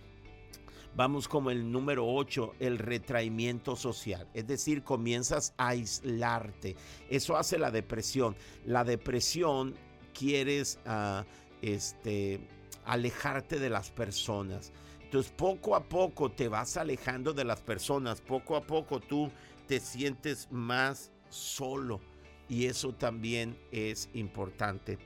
Vamos 0.97 1.27
como 1.27 1.51
el 1.51 1.73
número 1.73 2.07
8, 2.07 2.55
el 2.61 2.79
retraimiento 2.79 3.75
social. 3.75 4.29
Es 4.33 4.47
decir, 4.47 4.85
comienzas 4.85 5.53
a 5.57 5.69
aislarte. 5.69 6.77
Eso 7.11 7.37
hace 7.37 7.59
la 7.59 7.73
depresión. 7.73 8.37
La 8.65 8.85
depresión 8.85 9.75
quieres 10.13 10.79
ah, 10.87 11.25
este, 11.63 12.41
alejarte 12.85 13.59
de 13.59 13.71
las 13.71 13.91
personas. 13.91 14.73
Entonces 15.03 15.33
poco 15.33 15.75
a 15.75 15.83
poco 15.83 16.31
te 16.31 16.47
vas 16.47 16.77
alejando 16.77 17.33
de 17.33 17.45
las 17.45 17.61
personas. 17.61 18.21
Poco 18.21 18.55
a 18.55 18.61
poco 18.61 19.01
tú 19.01 19.33
te 19.67 19.81
sientes 19.81 20.47
más 20.53 21.11
solo. 21.29 22.01
Y 22.49 22.67
eso 22.67 22.93
también 22.93 23.59
es 23.73 24.09
importante. 24.15 24.99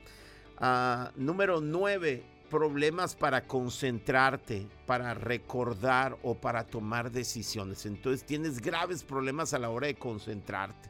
Ah, 0.57 1.11
número 1.15 1.61
9 1.61 2.38
problemas 2.49 3.15
para 3.15 3.45
concentrarte, 3.45 4.67
para 4.85 5.13
recordar 5.13 6.17
o 6.23 6.35
para 6.35 6.65
tomar 6.65 7.11
decisiones. 7.11 7.85
Entonces 7.85 8.25
tienes 8.25 8.59
graves 8.59 9.03
problemas 9.03 9.53
a 9.53 9.59
la 9.59 9.69
hora 9.69 9.87
de 9.87 9.95
concentrarte. 9.95 10.89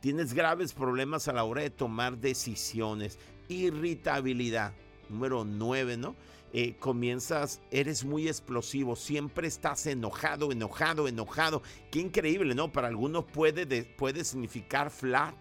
Tienes 0.00 0.32
graves 0.32 0.72
problemas 0.72 1.26
a 1.26 1.32
la 1.32 1.44
hora 1.44 1.62
de 1.62 1.70
tomar 1.70 2.18
decisiones. 2.18 3.18
Irritabilidad. 3.48 4.72
Número 5.08 5.44
9, 5.44 5.96
¿no? 5.96 6.14
Eh, 6.52 6.76
comienzas, 6.78 7.60
eres 7.70 8.04
muy 8.04 8.26
explosivo, 8.26 8.96
siempre 8.96 9.48
estás 9.48 9.86
enojado, 9.86 10.52
enojado, 10.52 11.08
enojado. 11.08 11.62
Qué 11.90 11.98
increíble, 11.98 12.54
¿no? 12.54 12.70
Para 12.72 12.88
algunos 12.88 13.24
puede, 13.24 13.84
puede 13.84 14.24
significar 14.24 14.90
flat, 14.90 15.34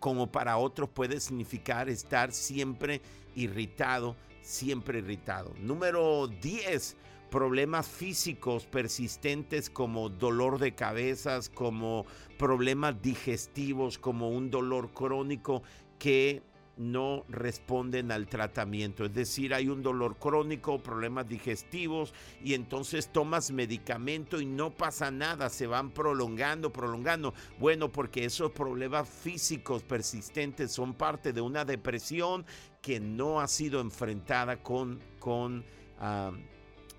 como 0.00 0.30
para 0.30 0.56
otros 0.56 0.88
puede 0.88 1.20
significar 1.20 1.88
estar 1.88 2.32
siempre 2.32 3.02
irritado 3.34 4.16
siempre 4.46 4.98
irritado. 5.00 5.52
Número 5.60 6.28
10, 6.28 6.96
problemas 7.30 7.88
físicos 7.88 8.64
persistentes 8.64 9.68
como 9.68 10.08
dolor 10.08 10.58
de 10.60 10.74
cabezas, 10.74 11.48
como 11.48 12.06
problemas 12.38 13.02
digestivos, 13.02 13.98
como 13.98 14.30
un 14.30 14.50
dolor 14.50 14.92
crónico 14.92 15.62
que 15.98 16.42
no 16.76 17.24
responden 17.28 18.12
al 18.12 18.26
tratamiento. 18.26 19.04
Es 19.04 19.14
decir, 19.14 19.54
hay 19.54 19.68
un 19.68 19.82
dolor 19.82 20.16
crónico, 20.16 20.78
problemas 20.78 21.28
digestivos 21.28 22.12
y 22.44 22.54
entonces 22.54 23.08
tomas 23.08 23.50
medicamento 23.50 24.40
y 24.40 24.46
no 24.46 24.70
pasa 24.70 25.10
nada, 25.10 25.48
se 25.48 25.66
van 25.66 25.90
prolongando, 25.90 26.72
prolongando. 26.72 27.32
Bueno, 27.58 27.90
porque 27.90 28.24
esos 28.24 28.52
problemas 28.52 29.08
físicos 29.08 29.82
persistentes 29.82 30.72
son 30.72 30.94
parte 30.94 31.32
de 31.32 31.40
una 31.40 31.64
depresión 31.64 32.44
que 32.82 33.00
no 33.00 33.40
ha 33.40 33.48
sido 33.48 33.80
enfrentada 33.80 34.62
con, 34.62 35.00
con 35.18 35.64
ah, 35.98 36.32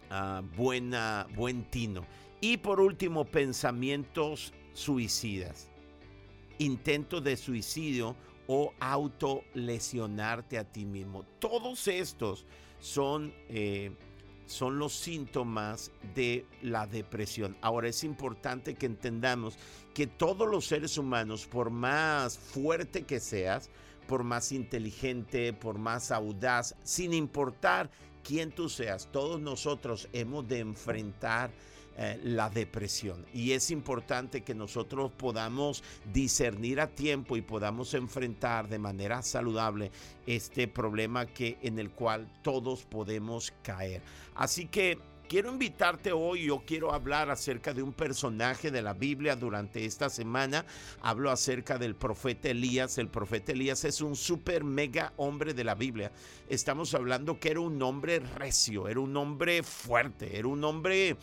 ah, 0.10 0.42
buena, 0.56 1.28
buen 1.36 1.70
tino. 1.70 2.06
Y 2.42 2.58
por 2.58 2.80
último, 2.80 3.26
pensamientos 3.26 4.54
suicidas. 4.74 5.70
Intento 6.60 7.22
de 7.22 7.38
suicidio 7.38 8.16
o 8.48 8.74
autolesionarte 8.80 10.58
a 10.58 10.64
ti 10.64 10.86
mismo. 10.86 11.24
Todos 11.40 11.88
estos 11.88 12.46
son, 12.80 13.34
eh, 13.50 13.92
son 14.46 14.80
los 14.80 14.94
síntomas 14.94 15.92
de 16.16 16.46
la 16.62 16.88
depresión. 16.88 17.58
Ahora 17.62 17.90
es 17.90 18.04
importante 18.04 18.76
que 18.76 18.86
entendamos 18.86 19.58
que 19.94 20.08
todos 20.08 20.48
los 20.50 20.66
seres 20.66 20.98
humanos, 20.98 21.46
por 21.46 21.70
más 21.70 22.38
fuerte 22.38 23.04
que 23.04 23.20
seas, 23.20 23.70
por 24.08 24.24
más 24.24 24.52
inteligente, 24.52 25.52
por 25.54 25.78
más 25.78 26.12
audaz, 26.12 26.76
sin 26.84 27.14
importar 27.14 27.90
quién 28.24 28.52
tú 28.52 28.70
seas, 28.70 29.10
todos 29.12 29.40
nosotros 29.40 30.08
hemos 30.14 30.48
de 30.48 30.60
enfrentar 30.60 31.52
eh, 32.00 32.20
la 32.24 32.48
depresión. 32.52 33.26
Y 33.34 33.54
es 33.54 33.72
importante 33.72 34.44
que 34.44 34.54
nosotros 34.54 35.12
podamos 35.18 35.84
discernir 36.14 36.80
a 36.80 36.88
tiempo 36.88 37.36
y 37.36 37.42
podamos 37.42 37.96
enfrentar 37.96 38.68
de 38.70 38.78
manera 38.78 39.24
saludable 39.24 39.92
este 40.28 40.68
problema 40.68 41.26
que, 41.26 41.58
en 41.64 41.80
el 41.80 41.90
cual 41.90 42.30
todos 42.44 42.86
podemos 42.86 43.52
caer. 43.64 44.04
Así 44.36 44.68
que 44.68 45.00
quiero 45.28 45.52
invitarte 45.52 46.12
hoy, 46.12 46.46
yo 46.46 46.62
quiero 46.68 46.94
hablar 46.94 47.32
acerca 47.32 47.74
de 47.74 47.82
un 47.82 47.94
personaje 47.94 48.70
de 48.70 48.84
la 48.84 48.94
Biblia 48.94 49.36
durante 49.36 49.84
esta 49.84 50.12
semana. 50.12 50.66
Hablo 51.02 51.32
acerca 51.32 51.80
del 51.80 51.96
profeta 51.96 52.50
Elías. 52.50 53.00
El 53.00 53.10
profeta 53.10 53.54
Elías 53.54 53.84
es 53.86 54.02
un 54.02 54.16
super 54.16 54.64
mega 54.64 55.14
hombre 55.18 55.56
de 55.56 55.64
la 55.64 55.74
Biblia. 55.74 56.12
Estamos 56.48 56.94
hablando 56.94 57.40
que 57.40 57.50
era 57.50 57.60
un 57.60 57.82
hombre 57.82 58.20
recio, 58.20 58.88
era 58.88 59.00
un 59.00 59.18
hombre 59.18 59.64
fuerte, 59.64 60.38
era 60.38 60.48
un 60.48 60.64
hombre 60.64 61.18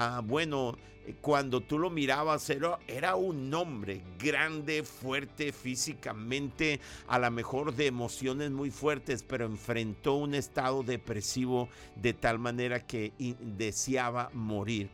Ah, 0.00 0.22
bueno, 0.24 0.76
eh, 1.06 1.16
cuando 1.20 1.60
tú 1.60 1.76
lo 1.76 1.90
mirabas 1.90 2.48
era, 2.50 2.78
era, 2.86 3.16
un 3.16 3.52
hombre 3.52 4.00
grande, 4.16 4.84
fuerte 4.84 5.50
físicamente, 5.50 6.78
a 7.08 7.18
lo 7.18 7.28
mejor 7.32 7.74
de 7.74 7.86
emociones 7.86 8.52
muy 8.52 8.70
fuertes, 8.70 9.24
pero 9.24 9.44
enfrentó 9.44 10.14
un 10.14 10.36
estado 10.36 10.84
depresivo 10.84 11.68
de 11.96 12.12
tal 12.12 12.38
manera 12.38 12.86
que 12.86 13.12
deseaba 13.40 14.30
morir. 14.34 14.88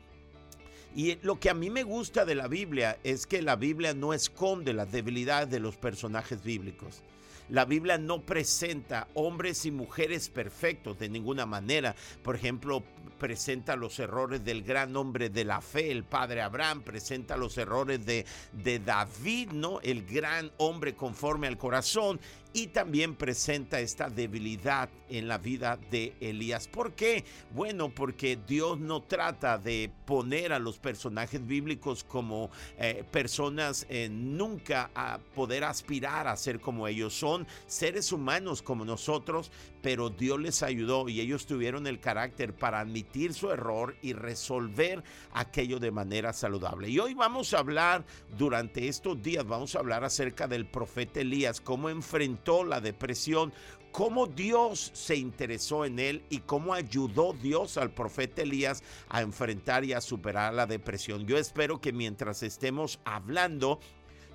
Y 0.96 1.18
lo 1.20 1.38
que 1.38 1.50
a 1.50 1.54
mí 1.54 1.68
me 1.68 1.82
gusta 1.82 2.24
de 2.24 2.36
la 2.36 2.48
Biblia 2.48 2.98
es 3.04 3.26
que 3.26 3.42
la 3.42 3.56
Biblia 3.56 3.92
no 3.92 4.14
esconde 4.14 4.72
las 4.72 4.90
debilidades 4.90 5.50
de 5.50 5.60
los 5.60 5.76
personajes 5.76 6.42
bíblicos. 6.42 7.02
La 7.50 7.66
Biblia 7.66 7.98
no 7.98 8.22
presenta 8.22 9.06
hombres 9.12 9.66
y 9.66 9.70
mujeres 9.70 10.30
perfectos 10.30 10.98
de 10.98 11.10
ninguna 11.10 11.44
manera. 11.44 11.94
Por 12.22 12.36
ejemplo, 12.36 12.82
presenta 13.18 13.76
los 13.76 13.98
errores 13.98 14.44
del 14.44 14.62
gran 14.62 14.96
hombre 14.96 15.30
de 15.30 15.44
la 15.44 15.60
fe, 15.60 15.90
el 15.90 16.04
padre 16.04 16.42
Abraham, 16.42 16.82
presenta 16.82 17.36
los 17.36 17.56
errores 17.58 18.04
de, 18.04 18.26
de 18.52 18.78
David, 18.78 19.50
¿no? 19.52 19.80
El 19.80 20.04
gran 20.04 20.50
hombre 20.58 20.94
conforme 20.94 21.46
al 21.46 21.58
corazón 21.58 22.20
y 22.54 22.68
también 22.68 23.16
presenta 23.16 23.80
esta 23.80 24.08
debilidad 24.08 24.88
en 25.08 25.26
la 25.26 25.38
vida 25.38 25.76
de 25.90 26.14
Elías. 26.20 26.68
¿Por 26.68 26.92
qué? 26.92 27.24
Bueno, 27.52 27.92
porque 27.92 28.38
Dios 28.46 28.78
no 28.78 29.02
trata 29.02 29.58
de 29.58 29.90
poner 30.06 30.52
a 30.52 30.60
los 30.60 30.78
personajes 30.78 31.44
bíblicos 31.44 32.04
como 32.04 32.50
eh, 32.78 33.04
personas 33.10 33.86
eh, 33.90 34.08
nunca 34.08 34.90
a 34.94 35.18
poder 35.34 35.64
aspirar 35.64 36.28
a 36.28 36.36
ser 36.36 36.60
como 36.60 36.86
ellos. 36.86 37.12
Son 37.12 37.44
seres 37.66 38.12
humanos 38.12 38.62
como 38.62 38.84
nosotros, 38.84 39.50
pero 39.82 40.08
Dios 40.08 40.40
les 40.40 40.62
ayudó 40.62 41.08
y 41.08 41.20
ellos 41.20 41.46
tuvieron 41.46 41.88
el 41.88 41.98
carácter 41.98 42.54
para 42.54 42.84
su 43.32 43.50
error 43.50 43.96
y 44.02 44.12
resolver 44.12 45.02
aquello 45.32 45.78
de 45.78 45.90
manera 45.90 46.32
saludable. 46.32 46.88
Y 46.88 46.98
hoy 46.98 47.14
vamos 47.14 47.54
a 47.54 47.58
hablar, 47.58 48.04
durante 48.36 48.88
estos 48.88 49.22
días, 49.22 49.46
vamos 49.46 49.74
a 49.74 49.80
hablar 49.80 50.04
acerca 50.04 50.46
del 50.46 50.66
profeta 50.66 51.20
Elías, 51.20 51.60
cómo 51.60 51.88
enfrentó 51.88 52.64
la 52.64 52.80
depresión, 52.80 53.52
cómo 53.92 54.26
Dios 54.26 54.90
se 54.92 55.16
interesó 55.16 55.84
en 55.84 55.98
él 55.98 56.24
y 56.28 56.40
cómo 56.40 56.74
ayudó 56.74 57.32
Dios 57.32 57.78
al 57.78 57.92
profeta 57.92 58.42
Elías 58.42 58.82
a 59.08 59.22
enfrentar 59.22 59.84
y 59.84 59.92
a 59.92 60.00
superar 60.00 60.52
la 60.52 60.66
depresión. 60.66 61.26
Yo 61.26 61.38
espero 61.38 61.80
que 61.80 61.92
mientras 61.92 62.42
estemos 62.42 62.98
hablando, 63.04 63.78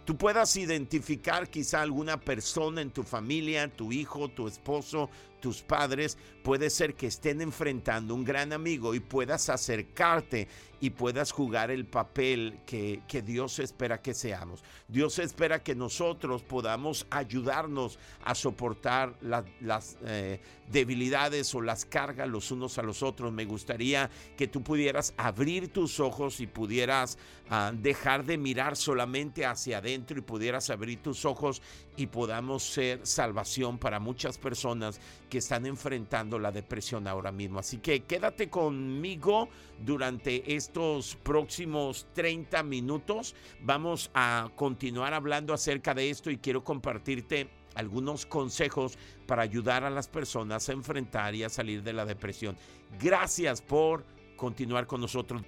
tú 0.09 0.17
puedas 0.17 0.55
identificar 0.55 1.51
quizá 1.51 1.83
alguna 1.83 2.19
persona 2.19 2.81
en 2.81 2.89
tu 2.89 3.03
familia, 3.03 3.67
tu 3.67 3.91
hijo, 3.91 4.27
tu 4.27 4.47
esposo, 4.47 5.07
tus 5.39 5.61
padres, 5.61 6.17
puede 6.43 6.71
ser 6.71 6.95
que 6.95 7.05
estén 7.05 7.41
enfrentando 7.41 8.15
un 8.15 8.23
gran 8.23 8.51
amigo 8.51 8.95
y 8.95 9.01
puedas 9.01 9.49
acercarte 9.49 10.47
y 10.81 10.91
puedas 10.91 11.31
jugar 11.31 11.71
el 11.71 11.85
papel 11.85 12.59
que, 12.65 13.01
Dios 13.25 13.59
espera 13.59 14.01
que 14.01 14.13
seamos. 14.13 14.63
Dios 14.87 15.19
espera 15.19 15.61
que 15.61 15.75
nosotros 15.75 16.41
podamos 16.41 17.05
ayudarnos 17.09 17.99
a 18.23 18.33
soportar 18.33 19.15
las 19.21 19.97
eh, 20.05 20.39
debilidades 20.71 21.53
o 21.55 21.61
las 21.61 21.85
cargas 21.85 22.29
los 22.29 22.51
unos 22.51 22.77
a 22.77 22.83
los 22.83 23.03
otros. 23.03 23.31
Me 23.33 23.45
gustaría 23.45 24.09
que 24.37 24.47
tú 24.47 24.63
pudieras 24.63 25.13
abrir 25.17 25.71
tus 25.73 25.99
ojos 25.99 26.39
y 26.39 26.47
pudieras 26.47 27.17
ah, 27.49 27.71
dejar 27.75 28.25
de 28.25 28.37
mirar 28.37 28.77
solamente 28.77 29.45
hacia 29.45 29.79
adentro 29.79 30.17
y 30.17 30.21
pudieras 30.21 30.69
abrir 30.69 31.01
tus 31.01 31.25
ojos 31.25 31.61
y 31.97 32.07
podamos 32.07 32.63
ser 32.63 33.05
salvación 33.05 33.77
para 33.77 33.99
muchas 33.99 34.37
personas 34.37 35.01
que 35.29 35.39
están 35.39 35.65
enfrentando 35.65 36.39
la 36.39 36.51
depresión 36.51 37.07
ahora 37.07 37.31
mismo. 37.31 37.59
Así 37.59 37.77
que 37.79 38.03
quédate 38.03 38.49
conmigo 38.49 39.49
durante 39.85 40.55
estos 40.69 41.17
próximos 41.23 42.05
30 42.13 42.61
minutos. 42.61 43.33
Vamos 43.61 44.11
a 44.13 44.49
continuar 44.55 45.15
hablando 45.15 45.51
acerca 45.51 45.95
de 45.95 46.11
esto 46.11 46.29
y 46.29 46.37
quiero 46.37 46.63
compartirte 46.63 47.49
algunos 47.73 48.27
consejos 48.27 48.97
para 49.25 49.41
ayudar 49.41 49.83
a 49.83 49.89
las 49.89 50.07
personas 50.07 50.69
a 50.69 50.73
enfrentar 50.73 51.33
y 51.33 51.43
a 51.43 51.49
salir 51.49 51.81
de 51.81 51.93
la 51.93 52.05
depresión. 52.05 52.55
Gracias 53.01 53.61
por 53.61 54.05
continuar 54.35 54.85
con 54.85 55.01
nosotros. 55.01 55.41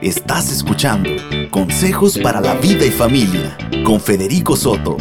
Estás 0.00 0.52
escuchando 0.52 1.10
Consejos 1.50 2.18
para 2.18 2.40
la 2.40 2.54
Vida 2.54 2.86
y 2.86 2.92
Familia 2.92 3.58
con 3.84 4.00
Federico 4.00 4.54
Soto. 4.54 4.96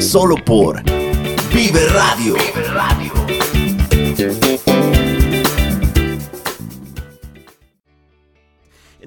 Solo 0.00 0.36
por 0.36 0.82
Vive 1.52 1.86
Radio. 1.88 2.34
Vive 2.34 2.64
Radio. 2.68 3.12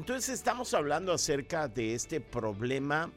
Entonces 0.01 0.29
estamos 0.29 0.73
hablando 0.73 1.13
acerca 1.13 1.67
de 1.67 1.93
este 1.93 2.19
problema 2.19 3.11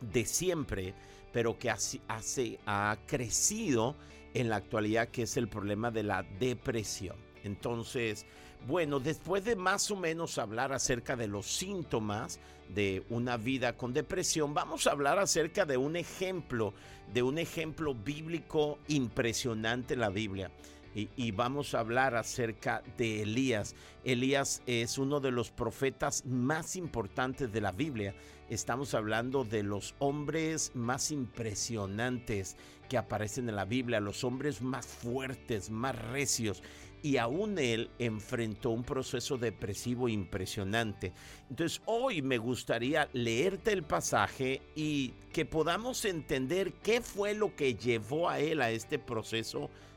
de 0.00 0.24
siempre, 0.24 0.94
pero 1.34 1.58
que 1.58 1.68
hace, 1.68 2.58
ha 2.64 2.96
crecido 3.06 3.94
en 4.32 4.48
la 4.48 4.56
actualidad, 4.56 5.08
que 5.08 5.24
es 5.24 5.36
el 5.36 5.48
problema 5.48 5.90
de 5.90 6.04
la 6.04 6.22
depresión. 6.22 7.14
Entonces, 7.44 8.24
bueno, 8.66 9.00
después 9.00 9.44
de 9.44 9.54
más 9.54 9.90
o 9.90 9.96
menos 9.96 10.38
hablar 10.38 10.72
acerca 10.72 11.14
de 11.14 11.28
los 11.28 11.44
síntomas 11.44 12.40
de 12.70 13.04
una 13.10 13.36
vida 13.36 13.76
con 13.76 13.92
depresión, 13.92 14.54
vamos 14.54 14.86
a 14.86 14.92
hablar 14.92 15.18
acerca 15.18 15.66
de 15.66 15.76
un 15.76 15.94
ejemplo, 15.94 16.72
de 17.12 17.22
un 17.22 17.36
ejemplo 17.36 17.94
bíblico 17.94 18.78
impresionante 18.88 19.92
en 19.92 20.00
la 20.00 20.08
Biblia. 20.08 20.50
Y, 20.94 21.30
vamos 21.32 21.74
a 21.74 21.80
hablar 21.80 22.16
acerca 22.16 22.82
de 22.96 23.22
Elías. 23.22 23.76
Elías 24.04 24.62
es 24.66 24.98
uno 24.98 25.20
de 25.20 25.30
los 25.30 25.50
profetas 25.50 26.24
más 26.26 26.76
importantes 26.76 27.52
de 27.52 27.60
la 27.60 27.72
Biblia. 27.72 28.14
Estamos 28.48 28.94
hablando 28.94 29.44
de 29.44 29.62
los 29.62 29.94
hombres 29.98 30.72
más 30.74 31.10
impresionantes 31.10 32.56
que 32.88 32.96
aparecen 32.96 33.48
en 33.48 33.56
la 33.56 33.66
Biblia, 33.66 34.00
los 34.00 34.24
hombres 34.24 34.62
más 34.62 34.86
fuertes, 34.86 35.70
más 35.70 35.94
recios 36.10 36.62
y 37.02 37.16
aún 37.16 37.58
él 37.58 37.90
enfrentó 37.98 38.70
un 38.70 38.82
proceso 38.82 39.38
depresivo 39.38 40.08
impresionante. 40.08 41.12
Entonces 41.48 41.80
hoy 41.86 42.22
me 42.22 42.38
gustaría 42.38 43.08
leerte 43.12 43.72
el 43.72 43.84
pasaje 43.84 44.62
y 44.74 45.12
que 45.32 45.44
podamos 45.44 46.04
entender 46.04 46.72
qué 46.82 47.00
fue 47.00 47.34
lo 47.34 47.54
que 47.54 47.74
llevó 47.74 48.28
a 48.28 48.40
él 48.40 48.62
a 48.62 48.70
este 48.70 48.98
proceso 48.98 49.60
depresivo. 49.60 49.87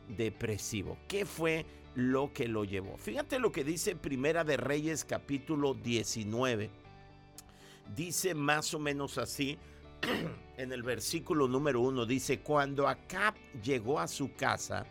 ¿Qué 1.08 1.26
fue 1.26 1.65
lo 1.95 2.34
que 2.34 2.47
lo 2.47 2.63
llevó? 2.63 2.97
Fíjate 2.97 3.39
lo 3.39 3.52
que 3.52 3.63
dice 3.63 3.95
Primera 3.95 4.43
de 4.43 4.58
Reyes 4.58 5.06
capítulo 5.06 5.74
19. 5.74 6.69
Dice 7.95 8.34
más 8.34 8.74
o 8.74 8.80
menos 8.80 9.17
así. 9.17 9.58
en 10.58 10.71
el 10.71 10.84
versículo 10.84 11.47
número 11.47 11.82
uno 11.82 12.06
dice, 12.06 12.39
cuando 12.39 12.88
Acab 12.88 13.36
llegó 13.63 14.00
a 14.00 14.08
su 14.08 14.34
casa, 14.34 14.86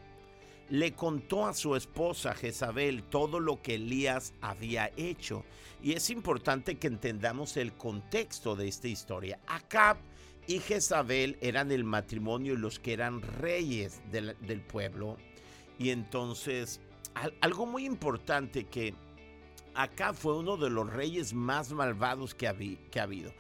le 0.69 0.93
contó 0.93 1.47
a 1.47 1.55
su 1.55 1.75
esposa 1.75 2.35
Jezabel 2.35 3.03
todo 3.05 3.41
lo 3.41 3.61
que 3.61 3.75
Elías 3.75 4.35
había 4.41 4.91
hecho. 4.97 5.45
Y 5.83 5.93
es 5.93 6.11
importante 6.11 6.79
que 6.79 6.87
entendamos 6.87 7.57
el 7.57 7.73
contexto 7.73 8.55
de 8.55 8.69
esta 8.69 8.89
historia. 8.89 9.41
Acab 9.47 9.97
y 10.47 10.59
Jezabel 10.59 11.39
eran 11.41 11.71
el 11.71 11.85
matrimonio 11.85 12.55
y 12.55 12.57
los 12.57 12.79
que 12.79 12.93
eran 12.93 13.23
reyes 13.23 14.01
del, 14.11 14.63
pueblo. 14.63 15.17
Y 15.79 15.91
entonces, 15.91 16.81
algo 17.41 17.67
muy 17.67 17.85
importante 17.85 18.65
que 18.65 18.95
Acab 19.75 20.15
fue 20.15 20.37
uno 20.37 20.57
de 20.57 20.71
los 20.71 20.91
reyes 20.91 21.33
más 21.33 21.73
malvados 21.73 22.35
que, 22.35 22.79
que 22.91 23.01
ha 23.01 23.05
habido. 23.05 23.33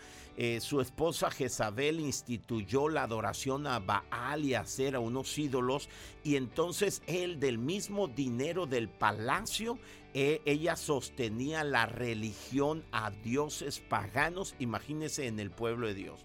Eh, 0.42 0.60
su 0.60 0.80
esposa 0.80 1.30
Jezabel 1.30 2.00
instituyó 2.00 2.88
la 2.88 3.02
adoración 3.02 3.66
a 3.66 3.78
Baal 3.78 4.44
y 4.44 4.54
a 4.54 4.60
hacer 4.60 4.94
a 4.94 5.00
unos 5.00 5.36
ídolos 5.36 5.90
y 6.24 6.36
entonces 6.36 7.02
él 7.06 7.40
del 7.40 7.58
mismo 7.58 8.08
dinero 8.08 8.64
del 8.64 8.88
palacio, 8.88 9.78
eh, 10.14 10.40
ella 10.46 10.76
sostenía 10.76 11.62
la 11.62 11.84
religión 11.84 12.84
a 12.90 13.10
dioses 13.10 13.80
paganos, 13.80 14.54
imagínense 14.58 15.26
en 15.26 15.40
el 15.40 15.50
pueblo 15.50 15.88
de 15.88 15.94
Dios. 15.94 16.24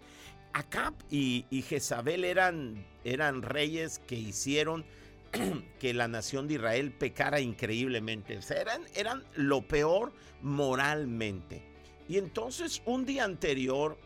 Acab 0.56 0.94
y, 1.12 1.44
Jezabel 1.68 2.24
eran, 2.24 2.86
eran 3.04 3.42
reyes 3.42 4.00
que 4.00 4.16
hicieron 4.16 4.86
que 5.80 5.94
la 5.94 6.08
nación 6.08 6.48
de 6.48 6.54
Israel 6.54 6.94
pecara 6.94 7.42
increíblemente. 7.42 8.40
eran, 8.58 8.84
eran 8.96 9.26
lo 9.36 9.68
peor 9.68 10.14
moralmente. 10.42 11.62
Y 12.08 12.18
entonces 12.18 12.82
un 12.86 13.06
día 13.06 13.26
anterior, 13.26 13.98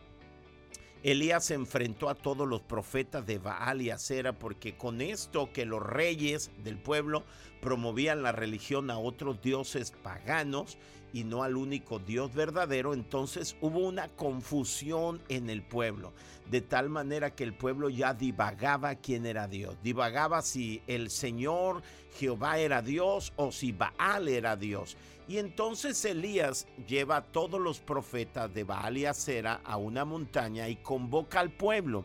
Elías 1.04 1.44
se 1.44 1.54
enfrentó 1.54 2.08
a 2.08 2.16
todos 2.16 2.48
los 2.48 2.62
profetas 2.62 3.24
de 3.26 3.38
Baal 3.38 3.80
y 3.80 3.90
Acera 3.90 4.32
porque 4.32 4.76
con 4.76 5.00
esto 5.00 5.52
que 5.52 5.64
los 5.64 5.80
reyes 5.80 6.50
del 6.64 6.78
pueblo 6.78 7.22
promovían 7.62 8.24
la 8.24 8.32
religión 8.32 8.90
a 8.90 8.98
otros 8.98 9.40
dioses 9.40 9.92
paganos 10.02 10.78
y 11.12 11.24
no 11.24 11.42
al 11.42 11.56
único 11.56 11.98
Dios 11.98 12.34
verdadero, 12.34 12.94
entonces 12.94 13.56
hubo 13.60 13.80
una 13.80 14.08
confusión 14.08 15.20
en 15.28 15.50
el 15.50 15.62
pueblo, 15.62 16.12
de 16.50 16.60
tal 16.60 16.88
manera 16.88 17.34
que 17.34 17.44
el 17.44 17.54
pueblo 17.54 17.88
ya 17.88 18.14
divagaba 18.14 18.94
quién 18.96 19.26
era 19.26 19.48
Dios, 19.48 19.76
divagaba 19.82 20.42
si 20.42 20.82
el 20.86 21.10
Señor 21.10 21.82
Jehová 22.18 22.58
era 22.58 22.82
Dios 22.82 23.32
o 23.36 23.52
si 23.52 23.72
Baal 23.72 24.28
era 24.28 24.56
Dios. 24.56 24.96
Y 25.28 25.38
entonces 25.38 26.04
Elías 26.04 26.66
lleva 26.88 27.18
a 27.18 27.22
todos 27.22 27.60
los 27.60 27.78
profetas 27.78 28.52
de 28.52 28.64
Baal 28.64 28.98
y 28.98 29.06
Acera 29.06 29.60
a 29.64 29.76
una 29.76 30.04
montaña 30.04 30.68
y 30.68 30.74
convoca 30.76 31.38
al 31.38 31.52
pueblo. 31.52 32.04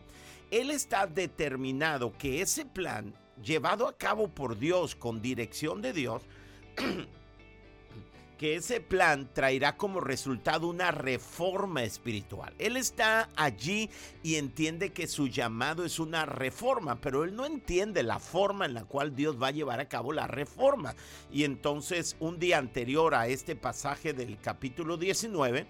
Él 0.52 0.70
está 0.70 1.08
determinado 1.08 2.16
que 2.16 2.40
ese 2.40 2.64
plan, 2.64 3.12
llevado 3.42 3.88
a 3.88 3.96
cabo 3.96 4.28
por 4.28 4.56
Dios 4.56 4.94
con 4.94 5.20
dirección 5.20 5.82
de 5.82 5.92
Dios, 5.92 6.22
que 8.38 8.56
ese 8.56 8.80
plan 8.80 9.28
traerá 9.32 9.76
como 9.76 10.00
resultado 10.00 10.68
una 10.68 10.90
reforma 10.90 11.82
espiritual. 11.82 12.54
Él 12.58 12.76
está 12.76 13.30
allí 13.36 13.90
y 14.22 14.36
entiende 14.36 14.92
que 14.92 15.06
su 15.06 15.28
llamado 15.28 15.84
es 15.84 15.98
una 15.98 16.26
reforma, 16.26 17.00
pero 17.00 17.24
él 17.24 17.34
no 17.34 17.46
entiende 17.46 18.02
la 18.02 18.18
forma 18.18 18.66
en 18.66 18.74
la 18.74 18.84
cual 18.84 19.16
Dios 19.16 19.40
va 19.40 19.48
a 19.48 19.52
llevar 19.52 19.80
a 19.80 19.88
cabo 19.88 20.12
la 20.12 20.26
reforma. 20.26 20.94
Y 21.32 21.44
entonces 21.44 22.16
un 22.20 22.38
día 22.38 22.58
anterior 22.58 23.14
a 23.14 23.28
este 23.28 23.56
pasaje 23.56 24.12
del 24.12 24.38
capítulo 24.38 24.96
19, 24.96 25.66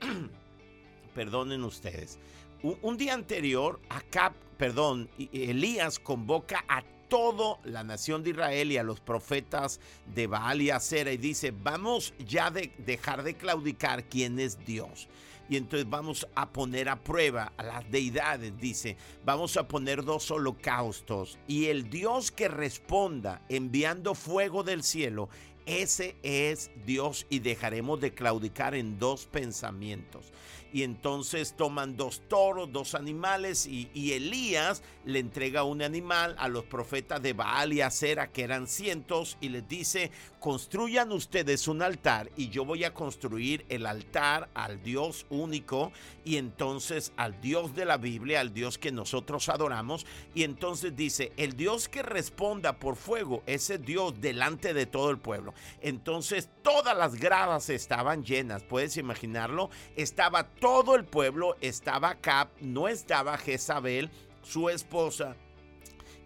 perdonen 1.14 1.64
ustedes, 1.64 2.18
un, 2.62 2.96
día 2.96 3.14
anterior, 3.14 3.80
acá, 3.88 4.34
perdón, 4.56 5.08
Elías 5.32 6.00
convoca 6.00 6.64
a 6.68 6.82
toda 7.08 7.58
la 7.64 7.82
nación 7.84 8.22
de 8.22 8.30
Israel 8.30 8.72
y 8.72 8.76
a 8.76 8.82
los 8.82 9.00
profetas 9.00 9.80
de 10.14 10.26
Baal 10.26 10.62
y 10.62 10.70
Acera 10.70 11.12
y 11.12 11.16
dice, 11.16 11.52
vamos 11.52 12.14
ya 12.18 12.50
de 12.50 12.72
dejar 12.78 13.22
de 13.22 13.34
claudicar 13.34 14.04
quién 14.04 14.38
es 14.38 14.64
Dios. 14.64 15.08
Y 15.50 15.56
entonces 15.56 15.88
vamos 15.88 16.26
a 16.34 16.50
poner 16.50 16.90
a 16.90 17.02
prueba 17.02 17.52
a 17.56 17.62
las 17.62 17.90
deidades, 17.90 18.58
dice, 18.58 18.98
vamos 19.24 19.56
a 19.56 19.66
poner 19.66 20.04
dos 20.04 20.30
holocaustos 20.30 21.38
y 21.46 21.66
el 21.66 21.88
Dios 21.88 22.30
que 22.30 22.48
responda 22.48 23.40
enviando 23.48 24.14
fuego 24.14 24.62
del 24.62 24.82
cielo, 24.82 25.30
ese 25.64 26.16
es 26.22 26.70
Dios 26.84 27.26
y 27.30 27.38
dejaremos 27.38 28.00
de 28.00 28.12
claudicar 28.12 28.74
en 28.74 28.98
dos 28.98 29.24
pensamientos 29.24 30.32
y 30.72 30.82
entonces 30.82 31.54
toman 31.56 31.96
dos 31.96 32.22
toros, 32.28 32.72
dos 32.72 32.94
animales 32.94 33.66
y, 33.66 33.88
Elías 34.08 34.82
le 35.04 35.18
entrega 35.18 35.64
un 35.64 35.82
animal 35.82 36.34
a 36.38 36.48
los 36.48 36.64
profetas 36.64 37.22
de 37.22 37.32
Baal 37.32 37.72
y 37.72 37.82
Acera 37.82 38.32
que 38.32 38.42
eran 38.42 38.66
cientos 38.66 39.36
y 39.40 39.50
les 39.50 39.68
dice 39.68 40.10
construyan 40.40 41.12
ustedes 41.12 41.68
un 41.68 41.82
altar 41.82 42.30
y 42.36 42.48
yo 42.48 42.64
voy 42.64 42.84
a 42.84 42.94
construir 42.94 43.64
el 43.68 43.86
altar 43.86 44.48
al 44.54 44.82
Dios 44.82 45.26
único 45.30 45.92
y 46.24 46.36
entonces 46.36 47.12
al 47.16 47.40
Dios 47.40 47.74
de 47.74 47.84
la 47.84 47.96
Biblia, 47.96 48.40
al 48.40 48.52
Dios 48.52 48.78
que 48.78 48.92
nosotros 48.92 49.48
adoramos 49.48 50.06
y 50.34 50.44
entonces 50.44 50.94
dice 50.96 51.32
el 51.36 51.56
Dios 51.56 51.88
que 51.88 52.02
responda 52.02 52.78
por 52.78 52.96
fuego, 52.96 53.42
ese 53.46 53.78
Dios 53.78 54.20
delante 54.20 54.74
de 54.74 54.86
todo 54.86 55.10
el 55.10 55.18
pueblo. 55.18 55.54
Entonces 55.80 56.48
todas 56.62 56.96
las 56.96 57.14
gradas 57.14 57.68
estaban 57.70 58.24
llenas, 58.24 58.62
puedes 58.62 58.96
imaginarlo, 58.96 59.70
estaba 59.96 60.48
todo 60.60 60.94
el 60.94 61.04
pueblo, 61.04 61.56
estaba 61.60 62.16
Cap, 62.16 62.50
no 62.60 62.88
estaba 62.88 63.36
Jezabel, 63.38 64.10
su 64.42 64.68
esposa, 64.68 65.36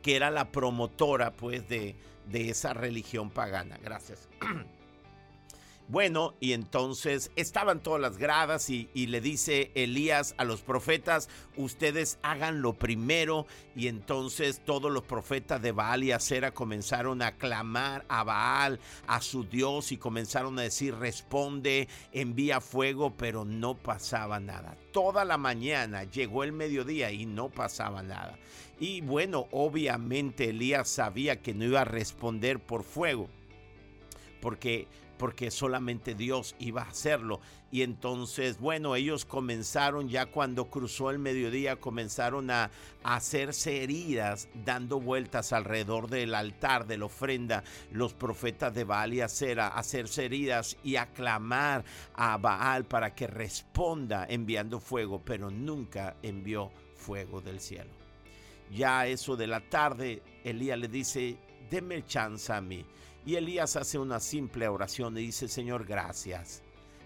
que 0.02 0.16
era 0.16 0.30
la 0.30 0.50
promotora 0.50 1.32
pues 1.32 1.68
de, 1.68 1.96
de 2.26 2.50
esa 2.50 2.74
religión 2.74 3.30
pagana. 3.30 3.78
Gracias. 3.82 4.28
Bueno, 5.92 6.32
y 6.40 6.54
entonces 6.54 7.30
estaban 7.36 7.82
todas 7.82 8.00
las 8.00 8.16
gradas 8.16 8.70
y, 8.70 8.88
le 8.94 9.20
dice 9.20 9.70
Elías 9.74 10.34
a 10.38 10.44
los 10.44 10.62
profetas, 10.62 11.28
ustedes 11.58 12.18
hagan 12.22 12.62
lo 12.62 12.72
primero. 12.72 13.46
Y 13.76 13.88
entonces 13.88 14.62
todos 14.64 14.90
los 14.90 15.02
profetas 15.02 15.60
de 15.60 15.72
Baal 15.72 16.02
y 16.02 16.12
Acera 16.12 16.54
comenzaron 16.54 17.20
a 17.20 17.32
clamar 17.32 18.06
a 18.08 18.24
Baal, 18.24 18.80
a 19.06 19.20
su 19.20 19.44
Dios, 19.44 19.92
y 19.92 19.98
comenzaron 19.98 20.58
a 20.58 20.62
decir, 20.62 20.94
responde, 20.94 21.88
envía 22.10 22.62
fuego, 22.62 23.12
pero 23.14 23.44
no 23.44 23.76
pasaba 23.76 24.40
nada. 24.40 24.78
Toda 24.94 25.26
la 25.26 25.36
mañana 25.36 26.04
llegó 26.04 26.42
el 26.42 26.52
mediodía 26.52 27.12
y 27.12 27.26
no 27.26 27.50
pasaba 27.50 28.02
nada. 28.02 28.38
Y 28.80 29.02
bueno, 29.02 29.46
obviamente 29.50 30.48
Elías 30.48 30.88
sabía 30.88 31.42
que 31.42 31.52
no 31.52 31.66
iba 31.66 31.82
a 31.82 31.84
responder 31.84 32.60
por 32.60 32.82
fuego 32.82 33.28
porque 34.42 34.88
porque 35.22 35.52
solamente 35.52 36.16
Dios 36.16 36.56
iba 36.58 36.82
a 36.82 36.88
hacerlo. 36.88 37.40
Y 37.70 37.82
entonces, 37.82 38.58
bueno, 38.58 38.96
ellos 38.96 39.24
comenzaron 39.24 40.08
ya 40.08 40.26
cuando 40.26 40.68
cruzó 40.68 41.10
el 41.10 41.20
mediodía, 41.20 41.76
comenzaron 41.76 42.50
a, 42.50 42.72
hacerse 43.04 43.84
heridas, 43.84 44.48
dando 44.64 44.98
vueltas 44.98 45.52
alrededor 45.52 46.08
del 46.08 46.34
altar 46.34 46.88
de 46.88 46.98
la 46.98 47.04
ofrenda, 47.04 47.62
los 47.92 48.14
profetas 48.14 48.74
de 48.74 48.82
Baal 48.82 49.14
y 49.14 49.20
Acera, 49.20 49.68
hacerse 49.68 50.24
heridas 50.24 50.76
y 50.82 50.96
aclamar 50.96 51.84
a 52.14 52.36
Baal 52.36 52.84
para 52.84 53.14
que 53.14 53.28
responda 53.28 54.26
enviando 54.28 54.80
fuego, 54.80 55.22
pero 55.24 55.52
nunca 55.52 56.16
envió 56.24 56.72
fuego 56.96 57.40
del 57.40 57.60
cielo. 57.60 57.92
Ya 58.72 59.06
eso 59.06 59.36
de 59.36 59.46
la 59.46 59.60
tarde, 59.60 60.20
Elías 60.42 60.80
le 60.80 60.88
dice, 60.88 61.38
deme 61.70 62.04
chance 62.06 62.52
a 62.52 62.60
mí. 62.60 62.84
Y 63.24 63.36
Elías 63.36 63.76
hace 63.76 63.98
una 63.98 64.18
simple 64.20 64.66
oración 64.68 65.16
y 65.16 65.22
dice, 65.22 65.48
Señor, 65.48 65.84
gracias. 65.84 66.62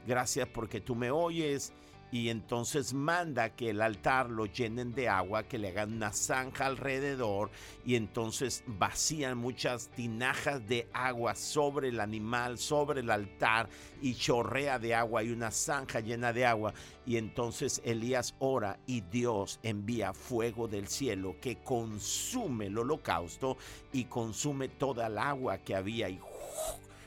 Gracias 0.06 0.48
porque 0.48 0.80
tú 0.80 0.94
me 0.94 1.10
oyes 1.10 1.72
y 2.12 2.28
entonces 2.28 2.94
manda 2.94 3.50
que 3.50 3.70
el 3.70 3.80
altar 3.80 4.30
lo 4.30 4.46
llenen 4.46 4.94
de 4.94 5.08
agua, 5.08 5.42
que 5.44 5.58
le 5.58 5.68
hagan 5.68 5.94
una 5.94 6.12
zanja 6.12 6.66
alrededor 6.66 7.50
y 7.84 7.96
entonces 7.96 8.62
vacían 8.66 9.38
muchas 9.38 9.88
tinajas 9.88 10.66
de 10.66 10.88
agua 10.92 11.34
sobre 11.34 11.88
el 11.88 12.00
animal, 12.00 12.58
sobre 12.58 13.00
el 13.00 13.10
altar 13.10 13.68
y 14.00 14.14
chorrea 14.14 14.78
de 14.78 14.94
agua 14.94 15.22
y 15.22 15.30
una 15.30 15.50
zanja 15.50 16.00
llena 16.00 16.32
de 16.32 16.46
agua. 16.46 16.74
Y 17.04 17.16
entonces 17.16 17.80
Elías 17.84 18.34
ora 18.38 18.78
y 18.86 19.00
Dios 19.00 19.58
envía 19.62 20.12
fuego 20.12 20.68
del 20.68 20.88
cielo 20.88 21.36
que 21.40 21.56
consume 21.56 22.66
el 22.66 22.78
holocausto 22.78 23.56
y 23.92 24.04
consume 24.04 24.68
toda 24.68 25.08
el 25.08 25.18
agua 25.18 25.58
que 25.58 25.74
había 25.74 26.08
y 26.08 26.20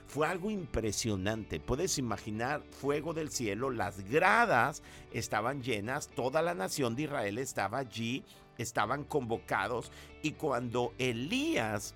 fue 0.10 0.26
algo 0.26 0.50
impresionante. 0.50 1.60
Puedes 1.60 2.00
imaginar 2.00 2.64
fuego 2.72 3.14
del 3.14 3.30
cielo, 3.30 3.70
las 3.70 4.10
gradas 4.10 4.82
estaban 5.14 5.62
llenas, 5.62 6.08
toda 6.08 6.42
la 6.42 6.56
nación 6.56 6.96
de 6.96 7.04
Israel 7.04 7.38
estaba 7.38 7.78
allí, 7.78 8.24
estaban 8.58 9.04
convocados 9.04 9.92
y 10.24 10.32
cuando 10.32 10.94
Elías 10.98 11.94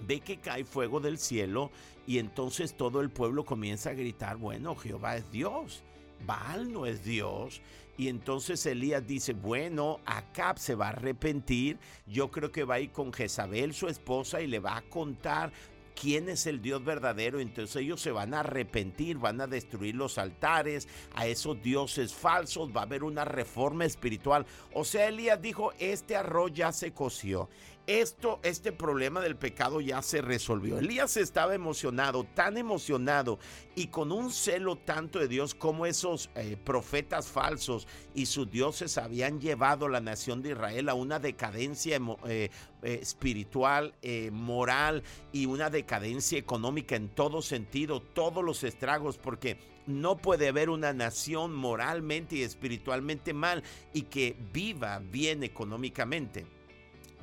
ve 0.00 0.18
que 0.18 0.38
cae 0.38 0.64
fuego 0.64 0.98
del 0.98 1.18
cielo 1.18 1.70
y 2.04 2.18
entonces 2.18 2.76
todo 2.76 3.00
el 3.00 3.10
pueblo 3.10 3.44
comienza 3.44 3.90
a 3.90 3.94
gritar, 3.94 4.38
bueno, 4.38 4.74
Jehová 4.74 5.16
es 5.16 5.30
Dios. 5.30 5.84
Baal 6.26 6.72
no 6.72 6.84
es 6.84 7.04
Dios. 7.04 7.60
Y 7.98 8.08
entonces 8.08 8.64
Elías 8.66 9.06
dice, 9.06 9.32
bueno, 9.32 10.00
Acab 10.04 10.58
se 10.58 10.74
va 10.74 10.86
a 10.86 10.90
arrepentir. 10.90 11.78
Yo 12.06 12.30
creo 12.30 12.50
que 12.52 12.64
va 12.64 12.74
a 12.74 12.80
ir 12.80 12.90
con 12.90 13.12
Jezabel, 13.12 13.72
su 13.72 13.88
esposa, 13.88 14.42
y 14.42 14.46
le 14.46 14.58
va 14.58 14.76
a 14.76 14.82
contar 14.82 15.52
quién 16.00 16.28
es 16.28 16.46
el 16.46 16.60
Dios 16.60 16.84
verdadero, 16.84 17.40
entonces 17.40 17.76
ellos 17.76 18.00
se 18.00 18.12
van 18.12 18.34
a 18.34 18.40
arrepentir, 18.40 19.18
van 19.18 19.40
a 19.40 19.46
destruir 19.46 19.94
los 19.94 20.18
altares, 20.18 20.86
a 21.14 21.26
esos 21.26 21.60
dioses 21.62 22.14
falsos, 22.14 22.70
va 22.74 22.82
a 22.82 22.84
haber 22.84 23.02
una 23.02 23.24
reforma 23.24 23.84
espiritual. 23.84 24.46
O 24.72 24.84
sea, 24.84 25.08
Elías 25.08 25.40
dijo, 25.40 25.72
este 25.78 26.14
arroz 26.14 26.52
ya 26.52 26.70
se 26.72 26.92
coció, 26.92 27.48
esto, 27.86 28.40
este 28.42 28.72
problema 28.72 29.20
del 29.20 29.36
pecado 29.36 29.80
ya 29.80 30.02
se 30.02 30.20
resolvió. 30.20 30.78
Elías 30.78 31.16
estaba 31.16 31.54
emocionado, 31.54 32.24
tan 32.24 32.56
emocionado 32.56 33.38
y 33.74 33.88
con 33.88 34.10
un 34.10 34.32
celo 34.32 34.76
tanto 34.76 35.18
de 35.18 35.28
Dios 35.28 35.54
como 35.54 35.86
esos 35.86 36.30
eh, 36.34 36.56
profetas 36.62 37.28
falsos 37.28 37.86
y 38.14 38.26
sus 38.26 38.50
dioses 38.50 38.98
habían 38.98 39.40
llevado 39.40 39.86
a 39.86 39.90
la 39.90 40.00
nación 40.00 40.42
de 40.42 40.50
Israel 40.50 40.88
a 40.88 40.94
una 40.94 41.18
decadencia 41.18 42.00
eh, 42.26 42.50
eh, 42.82 42.98
espiritual, 43.00 43.94
moral 44.32 45.02
y 45.32 45.46
una 45.46 45.70
decadencia 45.70 46.38
económica 46.38 46.96
en 46.96 47.08
todo 47.08 47.42
sentido, 47.42 48.00
todos 48.00 48.44
los 48.44 48.64
estragos, 48.64 49.18
porque 49.18 49.58
no 49.86 50.16
puede 50.16 50.48
haber 50.48 50.70
una 50.70 50.92
nación 50.92 51.54
moralmente 51.54 52.36
y 52.36 52.42
espiritualmente 52.42 53.32
mal 53.32 53.62
y 53.92 54.02
que 54.02 54.36
viva 54.52 54.98
bien 54.98 55.42
económicamente. 55.42 56.46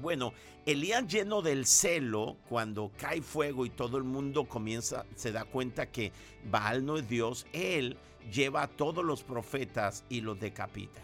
Bueno, 0.01 0.33
Elías 0.65 1.07
lleno 1.07 1.41
del 1.41 1.65
celo, 1.65 2.37
cuando 2.49 2.91
cae 2.97 3.21
fuego 3.21 3.65
y 3.65 3.69
todo 3.69 3.97
el 3.97 4.03
mundo 4.03 4.45
comienza, 4.45 5.05
se 5.15 5.31
da 5.31 5.45
cuenta 5.45 5.91
que 5.91 6.11
Baal 6.49 6.85
no 6.85 6.97
es 6.97 7.07
Dios, 7.07 7.45
él 7.53 7.97
lleva 8.31 8.63
a 8.63 8.67
todos 8.67 9.03
los 9.03 9.23
profetas 9.23 10.05
y 10.09 10.21
los 10.21 10.39
decapita 10.39 11.01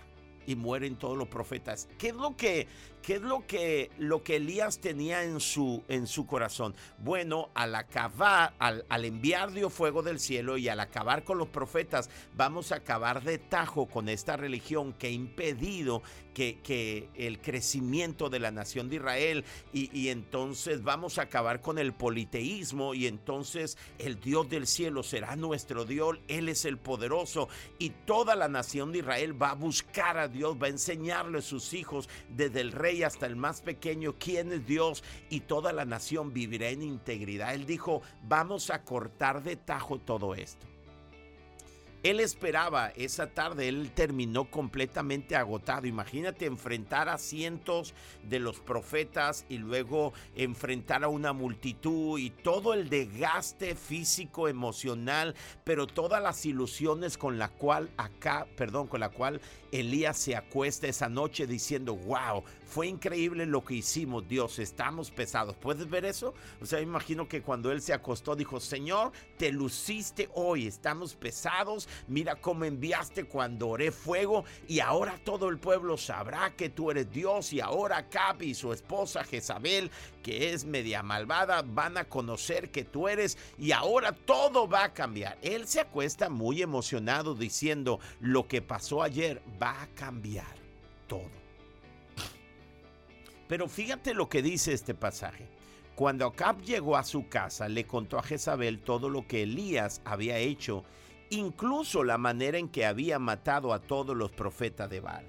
y 0.47 0.55
mueren 0.55 0.95
todos 0.95 1.17
los 1.17 1.27
profetas. 1.27 1.87
¿Qué 1.97 2.07
es 2.07 2.15
lo 2.15 2.35
que, 2.35 2.67
qué 3.01 3.15
es 3.15 3.21
lo 3.21 3.45
que, 3.45 3.91
lo 3.97 4.23
que 4.23 4.37
Elías 4.37 4.79
tenía 4.79 5.23
en 5.23 5.39
su, 5.39 5.83
en 5.87 6.07
su 6.07 6.25
corazón? 6.25 6.75
Bueno, 6.99 7.49
al 7.53 7.75
acabar, 7.75 8.53
al, 8.59 8.85
al 8.89 9.05
enviar 9.05 9.51
Dios 9.51 9.73
fuego 9.73 10.01
del 10.01 10.19
cielo 10.19 10.57
y 10.57 10.69
al 10.69 10.79
acabar 10.79 11.23
con 11.23 11.37
los 11.37 11.47
profetas, 11.47 12.09
vamos 12.35 12.71
a 12.71 12.75
acabar 12.75 13.23
de 13.23 13.37
tajo 13.37 13.87
con 13.87 14.09
esta 14.09 14.37
religión 14.37 14.93
que 14.93 15.07
ha 15.07 15.11
impedido 15.11 16.01
que, 16.33 17.09
el 17.15 17.41
crecimiento 17.41 18.29
de 18.29 18.39
la 18.39 18.51
nación 18.51 18.89
de 18.89 18.97
Israel 18.97 19.43
y, 19.73 19.89
y 19.97 20.09
entonces 20.09 20.83
vamos 20.83 21.17
a 21.17 21.23
acabar 21.23 21.61
con 21.61 21.77
el 21.77 21.93
politeísmo 21.93 22.93
y 22.93 23.07
entonces 23.07 23.77
el 23.97 24.19
Dios 24.19 24.49
del 24.49 24.67
cielo 24.67 25.03
será 25.03 25.35
nuestro 25.35 25.85
Dios, 25.85 26.17
Él 26.27 26.49
es 26.49 26.65
el 26.65 26.77
poderoso 26.77 27.49
y 27.77 27.89
toda 27.89 28.35
la 28.35 28.47
nación 28.47 28.91
de 28.91 28.99
Israel 28.99 29.41
va 29.41 29.51
a 29.51 29.55
buscar 29.55 30.17
a 30.17 30.27
Dios, 30.27 30.57
va 30.61 30.67
a 30.67 30.69
enseñarle 30.69 31.39
a 31.39 31.41
sus 31.41 31.73
hijos 31.73 32.07
desde 32.29 32.61
el 32.61 32.71
rey 32.71 32.88
hasta 33.03 33.25
el 33.25 33.35
más 33.35 33.61
pequeño 33.61 34.15
quién 34.19 34.51
es 34.51 34.65
Dios 34.65 35.03
y 35.29 35.41
toda 35.41 35.71
la 35.71 35.85
nación 35.85 36.33
vivirá 36.33 36.69
en 36.69 36.81
integridad. 36.81 37.53
Él 37.53 37.65
dijo, 37.65 38.01
vamos 38.23 38.69
a 38.69 38.83
cortar 38.83 39.43
de 39.43 39.55
tajo 39.55 39.99
todo 39.99 40.35
esto. 40.35 40.65
Él 42.01 42.21
esperaba 42.21 42.93
esa 42.95 43.27
tarde, 43.27 43.67
él 43.67 43.91
terminó 43.93 44.49
completamente 44.49 45.35
agotado. 45.35 45.85
Imagínate 45.85 46.45
enfrentar 46.45 47.09
a 47.09 47.17
cientos 47.17 47.93
de 48.23 48.39
los 48.39 48.61
profetas 48.61 49.45
y 49.49 49.57
luego 49.57 50.13
enfrentar 50.35 51.03
a 51.03 51.09
una 51.09 51.33
multitud 51.33 52.17
y 52.17 52.29
todo 52.29 52.73
el 52.73 52.87
desgaste 52.87 53.75
físico, 53.75 54.47
emocional, 54.47 55.35
pero 55.65 55.87
todas 55.87 56.23
las 56.23 56.45
ilusiones 56.45 57.17
con 57.17 57.37
la 57.37 57.49
cual 57.49 57.89
acá, 57.97 58.47
perdón, 58.55 58.87
con 58.87 59.01
la 59.01 59.09
cual 59.09 59.41
Elías 59.71 60.17
se 60.17 60.35
acuesta 60.35 60.87
esa 60.87 61.09
noche 61.09 61.47
diciendo, 61.47 61.95
wow, 61.95 62.43
fue 62.65 62.87
increíble 62.87 63.45
lo 63.45 63.63
que 63.63 63.75
hicimos, 63.75 64.27
Dios, 64.27 64.59
estamos 64.59 65.11
pesados. 65.11 65.55
¿Puedes 65.55 65.89
ver 65.89 66.05
eso? 66.05 66.33
O 66.61 66.65
sea, 66.65 66.81
imagino 66.81 67.27
que 67.27 67.41
cuando 67.41 67.71
él 67.71 67.81
se 67.81 67.93
acostó 67.93 68.35
dijo, 68.35 68.59
Señor, 68.59 69.11
te 69.37 69.51
luciste 69.51 70.29
hoy, 70.35 70.67
estamos 70.67 71.15
pesados, 71.15 71.89
mira 72.07 72.35
cómo 72.35 72.65
enviaste 72.65 73.23
cuando 73.25 73.69
oré 73.69 73.91
fuego 73.91 74.45
y 74.67 74.79
ahora 74.79 75.19
todo 75.23 75.49
el 75.49 75.57
pueblo 75.57 75.97
sabrá 75.97 76.55
que 76.55 76.69
tú 76.69 76.91
eres 76.91 77.11
Dios 77.11 77.53
y 77.53 77.59
ahora 77.59 78.09
Cap 78.09 78.41
y 78.41 78.53
su 78.53 78.71
esposa 78.71 79.23
Jezabel, 79.23 79.89
que 80.21 80.53
es 80.53 80.65
media 80.65 81.01
malvada, 81.01 81.63
van 81.63 81.97
a 81.97 82.05
conocer 82.05 82.71
que 82.71 82.83
tú 82.83 83.07
eres 83.07 83.37
y 83.57 83.71
ahora 83.71 84.11
todo 84.11 84.67
va 84.67 84.83
a 84.83 84.93
cambiar. 84.93 85.37
Él 85.41 85.67
se 85.67 85.79
acuesta 85.79 86.29
muy 86.29 86.61
emocionado 86.61 87.35
diciendo, 87.35 87.99
lo 88.19 88.47
que 88.47 88.61
pasó 88.61 89.01
ayer 89.01 89.41
va 89.61 89.81
a 89.81 89.87
cambiar 89.87 90.55
todo. 91.07 91.29
Pero 93.47 93.67
fíjate 93.67 94.13
lo 94.13 94.29
que 94.29 94.41
dice 94.41 94.73
este 94.73 94.93
pasaje. 94.93 95.47
Cuando 95.95 96.27
Acab 96.27 96.61
llegó 96.61 96.95
a 96.95 97.03
su 97.03 97.27
casa, 97.27 97.67
le 97.67 97.85
contó 97.85 98.17
a 98.17 98.23
Jezabel 98.23 98.79
todo 98.79 99.09
lo 99.09 99.27
que 99.27 99.43
Elías 99.43 100.01
había 100.05 100.37
hecho, 100.37 100.85
incluso 101.29 102.03
la 102.03 102.17
manera 102.17 102.57
en 102.57 102.69
que 102.69 102.85
había 102.85 103.19
matado 103.19 103.73
a 103.73 103.79
todos 103.79 104.15
los 104.15 104.31
profetas 104.31 104.89
de 104.89 105.01
Baal. 105.01 105.27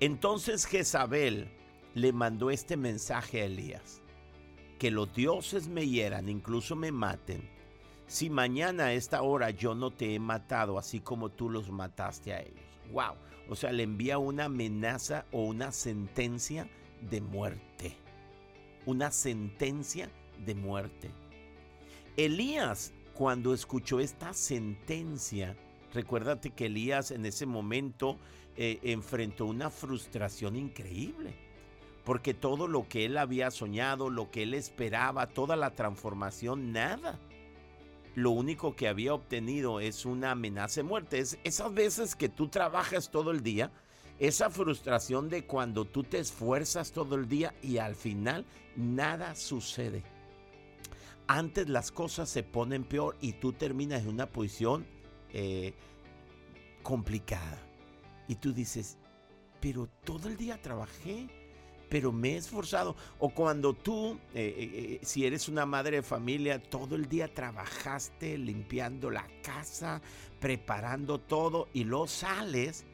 Entonces 0.00 0.64
Jezabel 0.64 1.50
le 1.94 2.12
mandó 2.12 2.50
este 2.50 2.76
mensaje 2.76 3.42
a 3.42 3.44
Elías, 3.44 4.00
que 4.78 4.90
los 4.90 5.12
dioses 5.14 5.68
me 5.68 5.86
hieran, 5.86 6.28
incluso 6.28 6.76
me 6.76 6.92
maten, 6.92 7.50
si 8.06 8.30
mañana 8.30 8.86
a 8.86 8.92
esta 8.92 9.22
hora 9.22 9.50
yo 9.50 9.74
no 9.74 9.90
te 9.90 10.14
he 10.14 10.18
matado 10.18 10.78
así 10.78 11.00
como 11.00 11.30
tú 11.30 11.48
los 11.48 11.70
mataste 11.70 12.32
a 12.32 12.40
ellos. 12.40 12.64
Wow. 12.92 13.14
O 13.48 13.56
sea, 13.56 13.72
le 13.72 13.82
envía 13.82 14.18
una 14.18 14.44
amenaza 14.44 15.26
o 15.32 15.42
una 15.42 15.72
sentencia 15.72 16.68
de 17.00 17.20
muerte. 17.20 17.96
Una 18.86 19.10
sentencia 19.10 20.10
de 20.44 20.54
muerte. 20.54 21.10
Elías, 22.16 22.92
cuando 23.14 23.52
escuchó 23.52 24.00
esta 24.00 24.32
sentencia, 24.32 25.56
recuérdate 25.92 26.50
que 26.50 26.66
Elías 26.66 27.10
en 27.10 27.26
ese 27.26 27.46
momento 27.46 28.18
eh, 28.56 28.78
enfrentó 28.82 29.46
una 29.46 29.70
frustración 29.70 30.56
increíble. 30.56 31.34
Porque 32.04 32.34
todo 32.34 32.68
lo 32.68 32.86
que 32.86 33.06
él 33.06 33.16
había 33.16 33.50
soñado, 33.50 34.10
lo 34.10 34.30
que 34.30 34.42
él 34.42 34.52
esperaba, 34.52 35.26
toda 35.26 35.56
la 35.56 35.70
transformación, 35.70 36.70
nada 36.70 37.18
lo 38.14 38.30
único 38.30 38.76
que 38.76 38.88
había 38.88 39.14
obtenido 39.14 39.80
es 39.80 40.04
una 40.04 40.32
amenaza 40.32 40.80
de 40.80 40.88
muerte. 40.88 41.18
Es 41.18 41.38
esas 41.44 41.72
veces 41.74 42.14
que 42.14 42.28
tú 42.28 42.48
trabajas 42.48 43.10
todo 43.10 43.30
el 43.30 43.42
día, 43.42 43.72
esa 44.18 44.50
frustración 44.50 45.28
de 45.28 45.46
cuando 45.46 45.84
tú 45.84 46.04
te 46.04 46.18
esfuerzas 46.18 46.92
todo 46.92 47.16
el 47.16 47.28
día 47.28 47.54
y 47.62 47.78
al 47.78 47.96
final 47.96 48.44
nada 48.76 49.34
sucede. 49.34 50.04
Antes 51.26 51.68
las 51.68 51.90
cosas 51.90 52.28
se 52.28 52.42
ponen 52.42 52.84
peor 52.84 53.16
y 53.20 53.32
tú 53.34 53.52
terminas 53.52 54.02
en 54.02 54.08
una 54.08 54.26
posición 54.26 54.86
eh, 55.32 55.74
complicada. 56.82 57.58
Y 58.28 58.36
tú 58.36 58.52
dices, 58.52 58.98
pero 59.60 59.88
todo 60.04 60.28
el 60.28 60.36
día 60.36 60.60
trabajé 60.60 61.43
pero 61.94 62.10
me 62.10 62.32
he 62.32 62.36
esforzado. 62.38 62.96
O 63.20 63.30
cuando 63.30 63.72
tú, 63.72 64.18
eh, 64.34 64.52
eh, 64.58 64.98
eh, 65.00 65.06
si 65.06 65.24
eres 65.24 65.48
una 65.48 65.64
madre 65.64 65.98
de 65.98 66.02
familia, 66.02 66.60
todo 66.60 66.96
el 66.96 67.08
día 67.08 67.32
trabajaste 67.32 68.36
limpiando 68.36 69.12
la 69.12 69.28
casa, 69.44 70.02
preparando 70.40 71.20
todo 71.20 71.68
y 71.72 71.84
luego 71.84 72.08
sales 72.08 72.84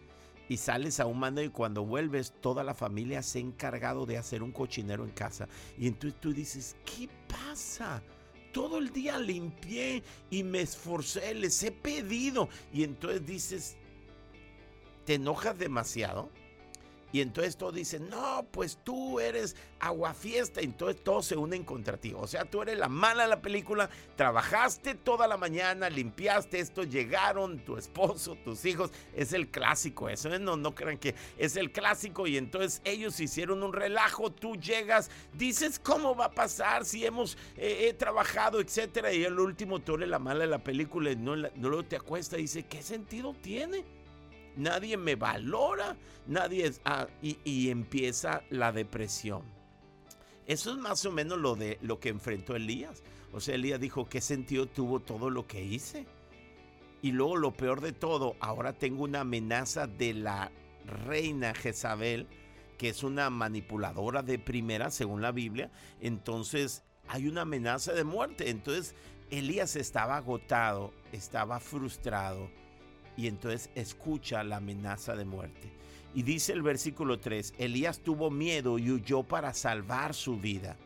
y 0.51 0.59
sales 0.59 1.01
a 1.01 1.07
un 1.07 1.19
mando 1.19 1.43
y 1.43 1.49
cuando 1.49 1.83
vuelves 1.83 2.35
toda 2.43 2.63
la 2.63 2.75
familia 2.75 3.23
se 3.23 3.39
ha 3.39 3.41
encargado 3.41 4.05
de 4.05 4.19
hacer 4.19 4.43
un 4.43 4.53
cochinero 4.53 5.03
en 5.05 5.13
casa. 5.13 5.49
Y 5.79 5.87
entonces 5.87 6.21
tú 6.21 6.35
dices, 6.35 6.77
¿qué 6.85 7.09
pasa? 7.27 8.03
Todo 8.53 8.77
el 8.77 8.91
día 8.91 9.19
limpié 9.19 10.03
y 10.29 10.43
me 10.43 10.61
esforcé, 10.61 11.33
les 11.33 11.63
he 11.63 11.73
pedido. 11.73 12.51
Y 12.71 12.85
entonces 12.85 13.25
dices, 13.25 13.77
¿te 15.07 15.15
enojas 15.15 15.57
demasiado? 15.57 16.29
Y 17.13 17.21
entonces 17.21 17.57
todos 17.57 17.75
dicen, 17.75 18.09
no, 18.09 18.47
pues 18.51 18.79
tú 18.85 19.21
eres 19.21 19.57
aguafiesta. 19.81 20.61
Entonces 20.61 21.03
todos 21.03 21.27
se 21.27 21.37
unen 21.37 21.65
contra 21.65 21.97
ti. 21.97 22.13
O 22.17 22.27
sea, 22.27 22.45
tú 22.45 22.63
eres 22.63 22.79
la 22.79 22.89
mala 22.89 23.25
de 23.25 23.29
la 23.29 23.43
película. 23.43 23.91
Trabajaste 24.17 24.95
toda 24.95 25.27
la 25.27 25.37
mañana, 25.37 25.91
limpiaste 25.91 26.61
esto, 26.61 26.85
llegaron 26.85 27.59
tu 27.65 27.77
esposo, 27.77 28.37
tus 28.37 28.65
hijos. 28.65 28.91
Es 29.15 29.33
el 29.33 29.49
clásico 29.49 30.09
eso. 30.09 30.33
¿eh? 30.33 30.39
No, 30.39 30.57
no 30.57 30.75
crean 30.75 30.99
que 30.99 31.15
es 31.39 31.57
el 31.57 31.73
clásico. 31.73 32.27
Y 32.27 32.37
entonces 32.37 32.81
ellos 32.85 33.19
hicieron 33.21 33.63
un 33.63 33.73
relajo. 33.73 34.31
Tú 34.31 34.57
llegas, 34.57 35.11
dices, 35.35 35.79
¿cómo 35.79 36.15
va 36.15 36.27
a 36.27 36.33
pasar 36.33 36.85
si 36.85 37.05
hemos 37.05 37.37
eh, 37.57 37.95
trabajado, 37.99 38.61
etcétera? 38.61 39.13
Y 39.13 39.25
el 39.25 39.39
último, 39.39 39.81
tú 39.81 39.95
eres 39.97 40.09
la 40.09 40.19
mala 40.19 40.41
de 40.41 40.47
la 40.51 40.59
película 40.59 41.11
y 41.11 41.17
no, 41.17 41.37
no 41.37 41.83
te 41.85 41.97
acuesta 41.97 42.37
dice, 42.37 42.65
¿qué 42.65 42.83
sentido 42.83 43.35
tiene? 43.35 43.85
Nadie 44.61 44.97
me 44.97 45.17
valora, 45.17 45.97
nadie 46.27 46.67
es, 46.67 46.81
ah, 46.85 47.09
y, 47.23 47.71
empieza 47.71 48.43
la 48.51 48.73
depresión. 48.73 49.43
Eso 50.47 50.73
es 50.73 50.79
más 50.79 51.05
o 51.07 51.13
menos 51.13 51.39
lo 51.39 51.57
de 51.57 51.79
lo 51.81 51.99
que 52.01 52.11
enfrentó 52.11 52.57
Elías. 52.57 53.03
O 53.33 53.41
sea, 53.41 53.55
Elías 53.55 53.81
dijo, 53.81 54.09
¿qué 54.09 54.21
sentido 54.21 54.67
tuvo 54.67 55.01
todo 55.01 55.31
lo 55.31 55.47
que 55.47 55.63
hice? 55.63 56.07
Y 57.03 57.13
luego 57.13 57.37
lo 57.37 57.53
peor 57.53 57.81
de 57.81 57.93
todo, 57.93 58.37
ahora 58.41 58.73
tengo 58.73 59.05
una 59.05 59.21
amenaza 59.21 59.87
de 59.87 60.13
la 60.13 60.51
reina 61.07 61.55
Jezabel, 61.55 62.27
que 62.77 62.89
es 62.89 63.03
una 63.03 63.31
manipuladora 63.31 64.23
de 64.23 64.39
primera, 64.39 64.91
según 64.91 65.23
la 65.23 65.33
Biblia. 65.33 65.71
Entonces 66.01 66.83
hay 67.09 67.29
una 67.29 67.43
amenaza 67.43 67.93
de 67.93 68.05
muerte. 68.05 68.51
Entonces 68.51 68.95
Elías 69.31 69.77
estaba 69.77 70.17
agotado, 70.17 70.93
estaba 71.13 71.61
frustrado 71.61 72.51
y 73.21 73.27
entonces 73.27 73.69
escucha 73.75 74.43
la 74.43 74.57
amenaza 74.57 75.15
de 75.15 75.27
muerte. 75.27 75.71
Y 76.15 76.23
dice 76.23 76.53
el 76.53 76.63
versículo 76.63 77.21
3, 77.21 77.55
Elías 77.59 78.01
tuvo 78.01 78.31
miedo 78.31 78.79
y 78.79 78.91
huyó 78.91 79.23
para 79.23 79.53
salvar 79.53 80.15
su 80.15 80.39
vida. 80.39 80.77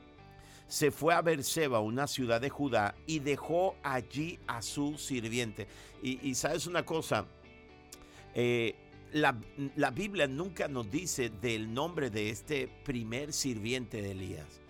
Se 0.67 0.91
fue 0.91 1.15
a 1.15 1.23
Berseba, 1.23 1.79
una 1.79 2.07
ciudad 2.07 2.41
de 2.41 2.51
Judá, 2.51 2.97
y 3.07 3.21
dejó 3.21 3.77
allí 3.85 4.39
a 4.47 4.63
su 4.63 4.99
sirviente. 4.99 5.69
Y, 6.03 6.35
sabes 6.35 6.67
una 6.67 6.85
cosa, 6.85 7.25
eh, 8.35 8.75
la, 9.13 9.39
la 9.77 9.91
Biblia 9.91 10.27
nunca 10.27 10.67
nos 10.67 10.91
dice 10.91 11.31
del 11.31 11.73
nombre 11.73 12.11
de 12.11 12.31
este 12.31 12.69
primer 12.85 13.33
sirviente 13.33 14.03
de 14.03 14.11
Elías 14.11 14.64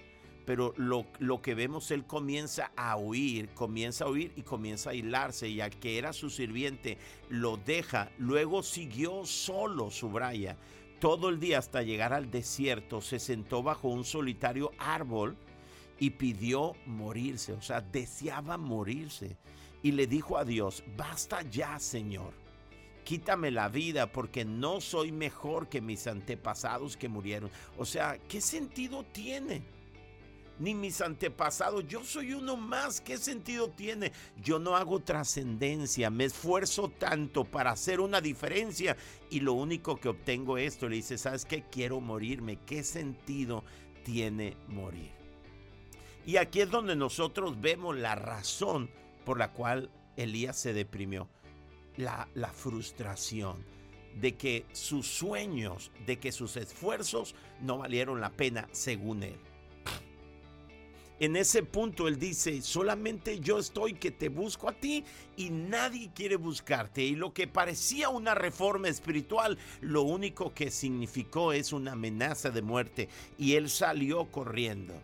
pero 0.44 0.74
lo, 0.76 1.06
que 1.42 1.54
vemos, 1.54 1.90
él 1.90 2.04
comienza 2.04 2.70
a 2.76 2.96
huir, 2.96 3.48
comienza 3.50 4.04
a 4.04 4.10
huir 4.10 4.32
y 4.36 4.42
comienza 4.42 4.90
a 4.90 4.94
hilarse, 4.94 5.48
y 5.48 5.60
al 5.60 5.70
que 5.78 5.98
era 5.98 6.12
su 6.12 6.30
sirviente 6.30 6.98
lo 7.28 7.56
deja, 7.56 8.10
luego 8.18 8.62
siguió 8.62 9.24
solo, 9.24 9.90
subraya, 9.90 10.56
todo 11.00 11.28
el 11.28 11.40
día 11.40 11.58
hasta 11.58 11.82
llegar 11.82 12.12
al 12.12 12.30
desierto, 12.30 13.00
se 13.00 13.18
sentó 13.18 13.62
bajo 13.62 13.88
un 13.88 14.04
solitario 14.04 14.72
árbol 14.78 15.36
y 15.98 16.10
pidió 16.10 16.74
morirse, 16.86 17.52
o 17.52 17.62
sea, 17.62 17.80
deseaba 17.80 18.58
morirse, 18.58 19.36
y 19.82 19.92
le 19.92 20.06
dijo 20.06 20.36
a 20.38 20.44
Dios, 20.44 20.82
basta 20.96 21.42
ya, 21.42 21.78
Señor. 21.78 22.32
Quítame 23.04 23.50
la 23.50 23.68
vida 23.68 24.10
porque 24.10 24.46
no 24.46 24.80
soy 24.80 25.12
mejor 25.12 25.68
que 25.68 25.82
mis 25.82 26.06
antepasados 26.06 26.96
que 26.96 27.10
murieron. 27.10 27.50
O 27.76 27.84
sea, 27.84 28.18
¿qué 28.26 28.40
sentido 28.40 29.04
tiene? 29.12 29.62
Ni 30.58 30.74
mis 30.74 31.00
antepasados. 31.00 31.86
Yo 31.88 32.04
soy 32.04 32.32
uno 32.34 32.56
más. 32.56 33.00
¿Qué 33.00 33.18
sentido 33.18 33.70
tiene? 33.70 34.12
Yo 34.42 34.58
no 34.58 34.76
hago 34.76 35.00
trascendencia. 35.00 36.10
Me 36.10 36.24
esfuerzo 36.24 36.88
tanto 36.88 37.44
para 37.44 37.72
hacer 37.72 38.00
una 38.00 38.20
diferencia 38.20 38.96
y 39.30 39.40
lo 39.40 39.54
único 39.54 39.96
que 39.96 40.08
obtengo 40.08 40.58
es 40.58 40.74
esto. 40.74 40.88
Le 40.88 40.96
dice, 40.96 41.18
¿sabes 41.18 41.44
qué? 41.44 41.64
Quiero 41.70 42.00
morirme. 42.00 42.58
¿Qué 42.66 42.84
sentido 42.84 43.64
tiene 44.04 44.56
morir? 44.68 45.12
Y 46.26 46.36
aquí 46.36 46.60
es 46.60 46.70
donde 46.70 46.96
nosotros 46.96 47.60
vemos 47.60 47.96
la 47.96 48.14
razón 48.14 48.90
por 49.24 49.38
la 49.38 49.52
cual 49.52 49.90
Elías 50.16 50.58
se 50.58 50.72
deprimió. 50.72 51.28
La, 51.96 52.28
la 52.34 52.48
frustración 52.48 53.64
de 54.20 54.36
que 54.36 54.66
sus 54.72 55.06
sueños, 55.06 55.90
de 56.06 56.18
que 56.18 56.32
sus 56.32 56.56
esfuerzos 56.56 57.34
no 57.60 57.78
valieron 57.78 58.20
la 58.20 58.30
pena 58.30 58.68
según 58.72 59.22
él. 59.22 59.38
En 61.20 61.36
ese 61.36 61.62
punto 61.62 62.08
él 62.08 62.18
dice, 62.18 62.60
solamente 62.60 63.38
yo 63.38 63.60
estoy 63.60 63.94
que 63.94 64.10
te 64.10 64.28
busco 64.28 64.68
a 64.68 64.72
ti 64.72 65.04
y 65.36 65.50
nadie 65.50 66.10
quiere 66.12 66.36
buscarte. 66.36 67.04
Y 67.04 67.14
lo 67.14 67.32
que 67.32 67.46
parecía 67.46 68.08
una 68.08 68.34
reforma 68.34 68.88
espiritual, 68.88 69.56
lo 69.80 70.02
único 70.02 70.52
que 70.52 70.72
significó 70.72 71.52
es 71.52 71.72
una 71.72 71.92
amenaza 71.92 72.50
de 72.50 72.62
muerte. 72.62 73.08
Y 73.38 73.54
él 73.54 73.70
salió 73.70 74.24
corriendo. 74.26 74.94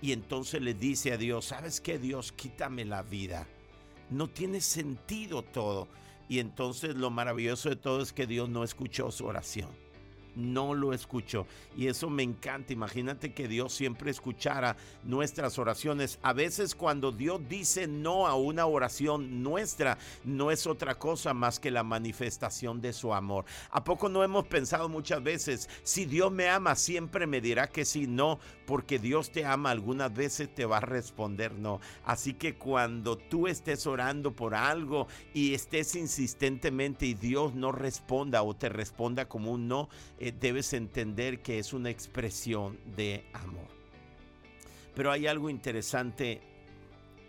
Y 0.00 0.12
entonces 0.12 0.62
le 0.62 0.72
dice 0.72 1.12
a 1.12 1.18
Dios, 1.18 1.46
¿sabes 1.46 1.82
qué 1.82 1.98
Dios? 1.98 2.32
Quítame 2.32 2.86
la 2.86 3.02
vida. 3.02 3.46
No 4.08 4.28
tiene 4.28 4.62
sentido 4.62 5.42
todo. 5.42 5.88
Y 6.30 6.38
entonces 6.38 6.94
lo 6.94 7.10
maravilloso 7.10 7.68
de 7.68 7.76
todo 7.76 8.00
es 8.00 8.14
que 8.14 8.26
Dios 8.26 8.48
no 8.48 8.64
escuchó 8.64 9.10
su 9.10 9.26
oración 9.26 9.87
no 10.38 10.74
lo 10.74 10.92
escuchó. 10.92 11.46
Y 11.76 11.88
eso 11.88 12.08
me 12.08 12.22
encanta. 12.22 12.72
Imagínate 12.72 13.32
que 13.34 13.48
Dios 13.48 13.74
siempre 13.74 14.10
escuchara 14.10 14.76
nuestras 15.04 15.58
oraciones. 15.58 16.18
A 16.22 16.32
veces 16.32 16.74
cuando 16.74 17.12
Dios 17.12 17.40
dice 17.48 17.86
no 17.86 18.26
a 18.26 18.34
una 18.34 18.66
oración 18.66 19.42
nuestra, 19.42 19.98
no 20.24 20.50
es 20.50 20.66
otra 20.66 20.94
cosa 20.98 21.34
más 21.34 21.58
que 21.58 21.70
la 21.70 21.82
manifestación 21.82 22.80
de 22.80 22.92
su 22.92 23.12
amor. 23.12 23.44
¿A 23.70 23.84
poco 23.84 24.08
no 24.08 24.24
hemos 24.24 24.46
pensado 24.46 24.88
muchas 24.88 25.22
veces, 25.22 25.68
si 25.82 26.04
Dios 26.04 26.30
me 26.30 26.48
ama, 26.48 26.74
siempre 26.74 27.26
me 27.26 27.40
dirá 27.40 27.68
que 27.68 27.84
sí, 27.84 28.06
no, 28.06 28.38
porque 28.66 28.98
Dios 28.98 29.30
te 29.30 29.44
ama, 29.44 29.70
algunas 29.70 30.14
veces 30.14 30.54
te 30.54 30.64
va 30.64 30.78
a 30.78 30.80
responder 30.80 31.52
no. 31.54 31.80
Así 32.04 32.34
que 32.34 32.56
cuando 32.56 33.16
tú 33.16 33.46
estés 33.48 33.86
orando 33.86 34.32
por 34.32 34.54
algo 34.54 35.08
y 35.34 35.54
estés 35.54 35.94
insistentemente 35.96 37.06
y 37.06 37.14
Dios 37.14 37.54
no 37.54 37.72
responda 37.72 38.42
o 38.42 38.54
te 38.54 38.68
responda 38.68 39.26
como 39.26 39.52
un 39.52 39.68
no, 39.68 39.88
debes 40.32 40.72
entender 40.72 41.40
que 41.40 41.58
es 41.58 41.72
una 41.72 41.90
expresión 41.90 42.78
de 42.96 43.24
amor. 43.32 43.68
Pero 44.94 45.10
hay 45.12 45.26
algo 45.26 45.50
interesante. 45.50 46.40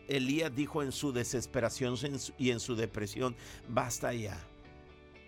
Elías 0.07 0.55
dijo 0.55 0.81
en 0.81 0.91
su 0.91 1.11
desesperación 1.11 1.95
y 2.37 2.49
en 2.49 2.59
su 2.59 2.75
depresión, 2.75 3.35
basta 3.67 4.11
ya, 4.13 4.39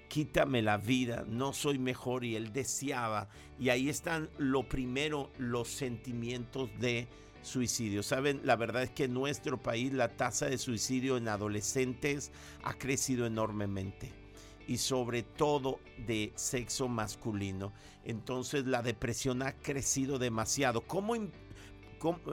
quítame 0.07 0.61
la 0.61 0.77
vida, 0.77 1.23
no 1.27 1.53
soy 1.53 1.77
mejor. 1.77 2.25
Y 2.25 2.35
él 2.35 2.51
deseaba, 2.51 3.29
y 3.59 3.69
ahí 3.69 3.89
están 3.89 4.29
lo 4.37 4.67
primero, 4.67 5.29
los 5.37 5.67
sentimientos 5.67 6.69
de 6.79 7.07
suicidio. 7.43 8.01
Saben, 8.01 8.41
la 8.43 8.55
verdad 8.55 8.83
es 8.83 8.89
que 8.89 9.03
en 9.03 9.13
nuestro 9.13 9.61
país 9.61 9.93
la 9.93 10.09
tasa 10.09 10.47
de 10.47 10.57
suicidio 10.57 11.17
en 11.17 11.27
adolescentes 11.27 12.31
ha 12.63 12.73
crecido 12.73 13.25
enormemente 13.25 14.20
y 14.67 14.77
sobre 14.77 15.23
todo 15.23 15.79
de 16.05 16.31
sexo 16.35 16.87
masculino. 16.87 17.73
Entonces 18.03 18.65
la 18.65 18.81
depresión 18.81 19.41
ha 19.41 19.53
crecido 19.53 20.19
demasiado. 20.19 20.81
¿Cómo, 20.81 21.15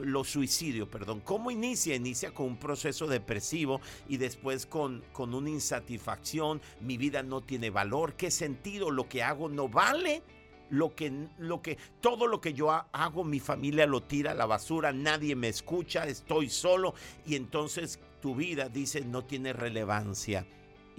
los 0.01 0.29
suicidios, 0.29 0.87
perdón, 0.87 1.21
¿cómo 1.21 1.51
inicia? 1.51 1.95
Inicia 1.95 2.33
con 2.33 2.47
un 2.47 2.57
proceso 2.57 3.07
depresivo 3.07 3.81
y 4.07 4.17
después 4.17 4.65
con, 4.65 5.03
con 5.11 5.33
una 5.33 5.49
insatisfacción, 5.49 6.61
mi 6.81 6.97
vida 6.97 7.21
no 7.21 7.41
tiene 7.41 7.69
valor, 7.69 8.15
¿qué 8.15 8.31
sentido? 8.31 8.89
Lo 8.89 9.07
que 9.07 9.23
hago 9.23 9.49
no 9.49 9.69
vale. 9.69 10.23
Lo 10.71 10.93
que, 10.93 11.11
lo 11.39 11.63
que, 11.63 11.79
todo 11.99 12.27
lo 12.27 12.41
que 12.41 12.53
yo 12.53 12.69
hago, 12.71 13.23
mi 13.23 13.39
familia 13.39 13.87
lo 13.87 14.03
tira 14.03 14.33
a 14.33 14.35
la 14.35 14.45
basura, 14.45 14.93
nadie 14.93 15.35
me 15.35 15.47
escucha, 15.47 16.05
estoy 16.05 16.47
solo 16.47 16.93
y 17.25 17.33
entonces 17.33 17.99
tu 18.21 18.35
vida, 18.35 18.69
dice, 18.69 19.01
no 19.01 19.23
tiene 19.25 19.51
relevancia 19.51 20.45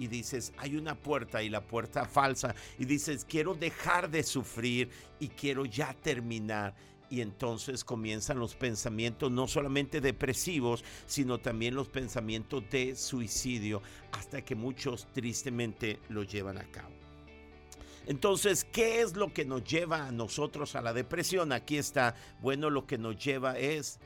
y 0.01 0.07
dices, 0.07 0.51
hay 0.57 0.75
una 0.75 0.95
puerta 0.95 1.43
y 1.43 1.49
la 1.49 1.61
puerta 1.61 2.05
falsa 2.09 2.55
y 2.79 2.85
dices, 2.85 3.23
quiero 3.23 3.53
dejar 3.53 4.09
de 4.09 4.23
sufrir 4.23 4.89
y 5.19 5.27
quiero 5.27 5.63
ya 5.65 5.93
terminar. 5.93 6.73
Y 7.11 7.21
entonces 7.21 7.83
comienzan 7.83 8.39
los 8.39 8.55
pensamientos 8.55 9.31
no 9.31 9.45
solamente 9.45 10.01
depresivos, 10.01 10.83
sino 11.05 11.37
también 11.37 11.75
los 11.75 11.87
pensamientos 11.87 12.63
de 12.71 12.95
suicidio, 12.95 13.83
hasta 14.11 14.41
que 14.41 14.55
muchos 14.55 15.07
tristemente 15.13 15.99
lo 16.09 16.23
llevan 16.23 16.57
a 16.57 16.63
cabo. 16.71 16.95
Entonces, 18.07 18.63
¿qué 18.63 19.01
es 19.01 19.15
lo 19.15 19.31
que 19.31 19.45
nos 19.45 19.63
lleva 19.63 20.07
a 20.07 20.11
nosotros 20.11 20.75
a 20.75 20.81
la 20.81 20.93
depresión? 20.93 21.51
Aquí 21.51 21.77
está, 21.77 22.15
bueno, 22.41 22.71
lo 22.71 22.87
que 22.87 22.97
nos 22.97 23.23
lleva 23.23 23.59
es 23.59 23.99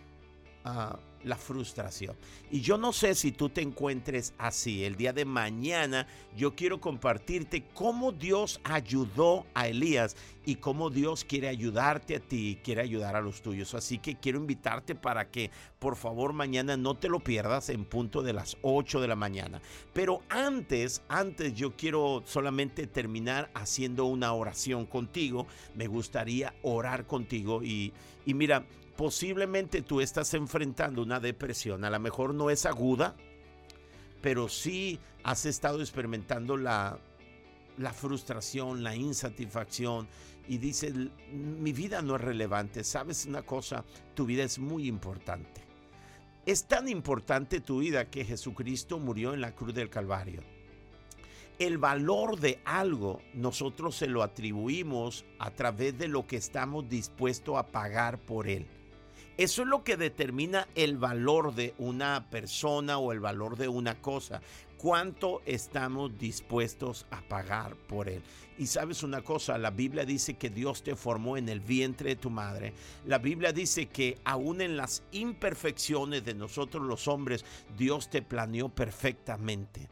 a 0.66 1.00
la 1.26 1.36
frustración. 1.36 2.16
Y 2.52 2.62
yo 2.62 2.78
no 2.78 2.94
sé 2.94 3.16
si 3.16 3.32
tú 3.32 3.50
te 3.50 3.62
encuentres 3.62 4.34
así. 4.38 4.86
El 4.86 4.96
día 4.96 5.12
de 5.12 5.26
mañana 5.26 6.08
yo 6.38 6.56
quiero 6.56 6.80
compartirte 6.80 7.66
cómo 7.74 8.12
Dios 8.12 8.62
ayudó 8.64 9.46
a 9.54 9.68
Elías 9.68 10.16
y 10.46 10.56
cómo 10.56 10.92
Dios 10.92 11.26
quiere 11.26 11.48
ayudarte 11.48 12.16
a 12.16 12.20
ti 12.20 12.50
y 12.50 12.56
quiere 12.58 12.82
ayudar 12.82 13.16
a 13.16 13.22
los 13.22 13.42
tuyos. 13.42 13.74
Así 13.74 13.98
que 13.98 14.16
quiero 14.16 14.38
invitarte 14.38 14.94
para 14.94 15.30
que 15.30 15.50
por 15.80 15.96
favor 15.96 16.34
mañana 16.34 16.78
no 16.78 16.96
te 16.96 17.10
lo 17.10 17.20
pierdas 17.20 17.70
en 17.70 17.86
punto 17.86 18.22
de 18.22 18.34
las 18.34 18.58
8 18.62 19.02
de 19.02 19.08
la 19.08 19.16
mañana. 19.16 19.62
Pero 19.94 20.22
antes, 20.30 21.02
antes 21.10 21.56
yo 21.56 21.76
quiero 21.76 22.24
solamente 22.26 22.86
terminar 22.86 23.50
haciendo 23.56 24.06
una 24.06 24.34
oración 24.34 24.86
contigo. 24.86 25.48
Me 25.74 25.88
gustaría 25.88 26.54
orar 26.62 27.08
contigo 27.08 27.64
y, 27.64 27.94
y 28.26 28.36
mira, 28.36 28.66
posiblemente 28.96 29.82
tú 29.82 30.02
estás 30.02 30.34
enfrentando 30.34 31.02
una 31.02 31.20
depresión. 31.20 31.84
A 31.84 31.90
lo 31.90 32.00
mejor 32.00 32.34
no 32.34 32.50
es 32.50 32.66
aguda, 32.66 33.16
pero 34.22 34.50
sí 34.50 35.00
has 35.24 35.46
estado 35.46 35.82
experimentando 35.82 36.58
la, 36.58 36.98
la 37.78 37.94
frustración, 37.94 38.84
la 38.84 38.96
insatisfacción 38.96 40.08
y 40.48 40.58
dices, 40.58 40.94
mi 41.32 41.74
vida 41.74 42.02
no 42.02 42.16
es 42.16 42.22
relevante. 42.22 42.84
¿Sabes 42.84 43.26
una 43.26 43.42
cosa? 43.42 43.84
Tu 44.14 44.26
vida 44.26 44.44
es 44.44 44.60
muy 44.60 44.88
importante. 44.88 45.62
Es 46.46 46.66
tan 46.66 46.88
importante 46.88 47.60
tu 47.60 47.80
vida 47.80 48.10
que 48.10 48.24
Jesucristo 48.24 49.00
murió 49.00 49.34
en 49.34 49.42
la 49.42 49.56
cruz 49.56 49.74
del 49.74 49.90
Calvario. 49.90 50.42
El 51.58 51.78
valor 51.78 52.40
de 52.40 52.60
algo 52.66 53.22
nosotros 53.34 53.96
se 53.96 54.08
lo 54.08 54.22
atribuimos 54.22 55.26
a 55.40 55.52
través 55.52 55.98
de 55.98 56.08
lo 56.08 56.28
que 56.28 56.36
estamos 56.36 56.88
dispuestos 56.90 57.58
a 57.58 57.68
pagar 57.68 58.20
por 58.20 58.48
él. 58.48 58.68
Eso 59.38 59.64
es 59.64 59.68
lo 59.68 59.84
que 59.84 59.98
determina 59.98 60.66
el 60.76 60.98
valor 60.98 61.54
de 61.56 61.74
una 61.78 62.30
persona 62.30 62.98
o 62.98 63.12
el 63.12 63.20
valor 63.20 63.58
de 63.58 63.68
una 63.68 64.02
cosa. 64.02 64.42
¿Cuánto 64.78 65.42
estamos 65.46 66.18
dispuestos 66.18 67.06
a 67.12 67.20
pagar 67.22 67.76
por 67.76 68.08
él? 68.08 68.22
Y 68.58 68.68
sabes 68.68 69.04
una 69.04 69.22
cosa, 69.22 69.58
la 69.58 69.72
Biblia 69.72 70.06
dice 70.06 70.36
que 70.36 70.50
Dios 70.50 70.84
te 70.84 70.96
formó 70.96 71.36
en 71.36 71.50
el 71.50 71.60
vientre 71.60 72.12
de 72.12 72.16
tu 72.16 72.30
madre. 72.30 72.74
La 73.06 73.18
Biblia 73.18 73.52
dice 73.52 73.88
que 73.88 74.18
aún 74.24 74.62
en 74.62 74.78
las 74.78 75.04
imperfecciones 75.12 76.24
de 76.24 76.34
nosotros 76.34 76.84
los 76.84 77.10
hombres, 77.10 77.44
Dios 77.78 78.10
te 78.10 78.22
planeó 78.22 78.70
perfectamente. 78.70 79.90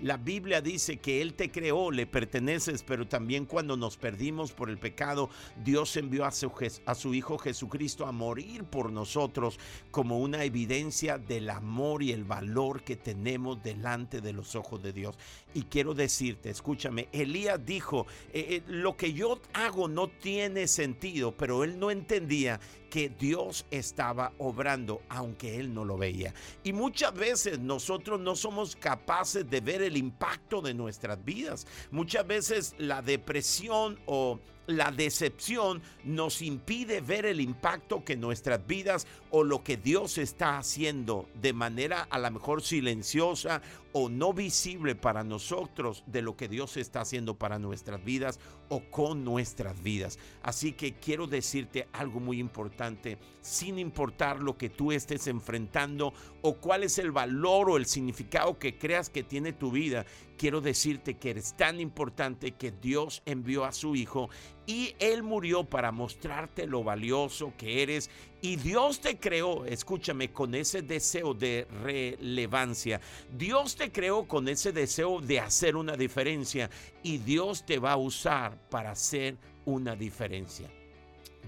La 0.00 0.16
Biblia 0.16 0.60
dice 0.60 0.96
que 0.96 1.22
Él 1.22 1.34
te 1.34 1.50
creó, 1.50 1.90
le 1.90 2.06
perteneces, 2.06 2.82
pero 2.82 3.06
también 3.06 3.46
cuando 3.46 3.76
nos 3.76 3.96
perdimos 3.96 4.52
por 4.52 4.68
el 4.68 4.76
pecado, 4.76 5.30
Dios 5.62 5.96
envió 5.96 6.24
a 6.24 6.32
su, 6.32 7.14
Hijo 7.14 7.38
Jesucristo 7.38 8.04
a 8.04 8.12
morir 8.12 8.64
por 8.64 8.90
nosotros 8.90 9.58
como 9.92 10.18
una 10.18 10.44
evidencia 10.44 11.16
del 11.18 11.48
amor 11.48 12.02
y 12.02 12.10
el 12.10 12.24
valor 12.24 12.82
que 12.82 12.96
tenemos 12.96 13.62
delante 13.62 14.20
de 14.20 14.32
los 14.32 14.56
ojos 14.56 14.82
de 14.82 14.92
Dios. 14.92 15.16
Y 15.54 15.62
quiero 15.62 15.94
decirte, 15.94 16.50
escúchame, 16.50 17.08
Elías 17.12 17.64
dijo, 17.64 18.06
eh, 18.32 18.46
eh, 18.50 18.62
lo 18.66 18.96
que 18.96 19.12
yo 19.12 19.40
hago 19.52 19.86
no 19.88 20.08
tiene 20.08 20.66
sentido, 20.66 21.36
pero 21.36 21.62
él 21.62 21.78
no 21.78 21.92
entendía 21.92 22.60
que 22.90 23.08
Dios 23.08 23.64
estaba 23.70 24.32
obrando, 24.38 25.02
aunque 25.08 25.58
él 25.58 25.72
no 25.72 25.84
lo 25.84 25.96
veía. 25.96 26.34
Y 26.62 26.72
muchas 26.72 27.14
veces 27.14 27.58
nosotros 27.60 28.20
no 28.20 28.36
somos 28.36 28.76
capaces 28.76 29.48
de 29.48 29.60
ver 29.60 29.82
el 29.82 29.96
impacto 29.96 30.60
de 30.60 30.74
nuestras 30.74 31.24
vidas. 31.24 31.66
Muchas 31.90 32.26
veces 32.26 32.74
la 32.78 33.00
depresión 33.00 33.98
o 34.06 34.40
la 34.66 34.90
decepción 34.90 35.82
nos 36.04 36.42
impide 36.42 37.00
ver 37.00 37.26
el 37.26 37.40
impacto 37.40 38.04
que 38.04 38.16
nuestras 38.16 38.66
vidas 38.66 39.06
o 39.30 39.44
lo 39.44 39.62
que 39.62 39.76
Dios 39.76 40.18
está 40.18 40.58
haciendo 40.58 41.28
de 41.40 41.52
manera 41.52 42.06
a 42.10 42.18
lo 42.18 42.30
mejor 42.30 42.62
silenciosa 42.62 43.62
o 43.92 44.08
no 44.08 44.32
visible 44.32 44.94
para 44.94 45.22
nosotros 45.22 46.02
de 46.06 46.22
lo 46.22 46.36
que 46.36 46.48
Dios 46.48 46.76
está 46.76 47.02
haciendo 47.02 47.34
para 47.34 47.58
nuestras 47.58 48.04
vidas 48.04 48.40
o 48.68 48.80
con 48.90 49.24
nuestras 49.24 49.80
vidas. 49.82 50.18
Así 50.42 50.72
que 50.72 50.94
quiero 50.94 51.26
decirte 51.26 51.88
algo 51.92 52.18
muy 52.18 52.40
importante, 52.40 53.18
sin 53.40 53.78
importar 53.78 54.40
lo 54.40 54.56
que 54.56 54.70
tú 54.70 54.90
estés 54.90 55.26
enfrentando 55.28 56.12
o 56.46 56.52
cuál 56.52 56.84
es 56.84 56.98
el 56.98 57.10
valor 57.10 57.70
o 57.70 57.78
el 57.78 57.86
significado 57.86 58.58
que 58.58 58.76
creas 58.76 59.08
que 59.08 59.22
tiene 59.22 59.54
tu 59.54 59.70
vida, 59.70 60.04
quiero 60.36 60.60
decirte 60.60 61.14
que 61.14 61.30
eres 61.30 61.56
tan 61.56 61.80
importante 61.80 62.52
que 62.52 62.70
Dios 62.70 63.22
envió 63.24 63.64
a 63.64 63.72
su 63.72 63.96
Hijo 63.96 64.28
y 64.66 64.94
Él 64.98 65.22
murió 65.22 65.64
para 65.64 65.90
mostrarte 65.90 66.66
lo 66.66 66.84
valioso 66.84 67.54
que 67.56 67.82
eres. 67.82 68.10
Y 68.42 68.56
Dios 68.56 69.00
te 69.00 69.18
creó, 69.18 69.64
escúchame, 69.64 70.32
con 70.32 70.54
ese 70.54 70.82
deseo 70.82 71.32
de 71.32 71.66
relevancia. 71.82 73.00
Dios 73.34 73.74
te 73.74 73.90
creó 73.90 74.28
con 74.28 74.46
ese 74.46 74.70
deseo 74.70 75.22
de 75.22 75.40
hacer 75.40 75.76
una 75.76 75.96
diferencia 75.96 76.68
y 77.02 77.16
Dios 77.16 77.64
te 77.64 77.78
va 77.78 77.92
a 77.92 77.96
usar 77.96 78.58
para 78.68 78.90
hacer 78.90 79.38
una 79.64 79.96
diferencia. 79.96 80.68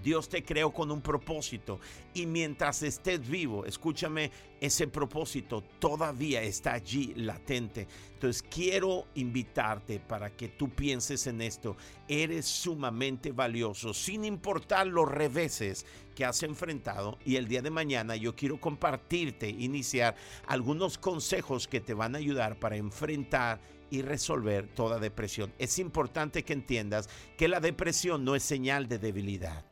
Dios 0.03 0.29
te 0.29 0.45
creó 0.45 0.73
con 0.73 0.91
un 0.91 1.01
propósito 1.01 1.81
y 2.15 2.27
mientras 2.27 2.83
estés 2.83 3.29
vivo, 3.29 3.65
escúchame, 3.65 4.31
ese 4.61 4.87
propósito 4.87 5.63
todavía 5.79 6.43
está 6.43 6.73
allí 6.73 7.13
latente. 7.15 7.87
Entonces 8.15 8.43
quiero 8.43 9.07
invitarte 9.15 10.01
para 10.01 10.31
que 10.31 10.49
tú 10.49 10.71
pienses 10.71 11.27
en 11.27 11.43
esto. 11.43 11.77
Eres 12.09 12.47
sumamente 12.47 13.33
valioso, 13.33 13.93
sin 13.93 14.25
importar 14.25 14.87
los 14.87 15.11
reveses 15.11 15.85
que 16.15 16.25
has 16.25 16.43
enfrentado. 16.43 17.19
Y 17.25 17.37
el 17.37 17.49
día 17.49 17.61
de 17.61 17.71
mañana 17.71 18.17
yo 18.17 18.35
quiero 18.35 18.59
compartirte, 18.59 19.51
iniciar 19.51 20.17
algunos 20.47 20.97
consejos 20.97 21.69
que 21.69 21.81
te 21.81 21.95
van 21.95 22.15
a 22.15 22.19
ayudar 22.19 22.59
para 22.59 22.77
enfrentar 22.77 23.61
y 23.91 24.03
resolver 24.03 24.69
toda 24.75 24.99
depresión. 24.99 25.53
Es 25.59 25.79
importante 25.79 26.43
que 26.43 26.55
entiendas 26.55 27.09
que 27.37 27.49
la 27.49 27.61
depresión 27.61 28.25
no 28.25 28.35
es 28.35 28.43
señal 28.43 28.89
de 28.89 28.99
debilidad 28.99 29.65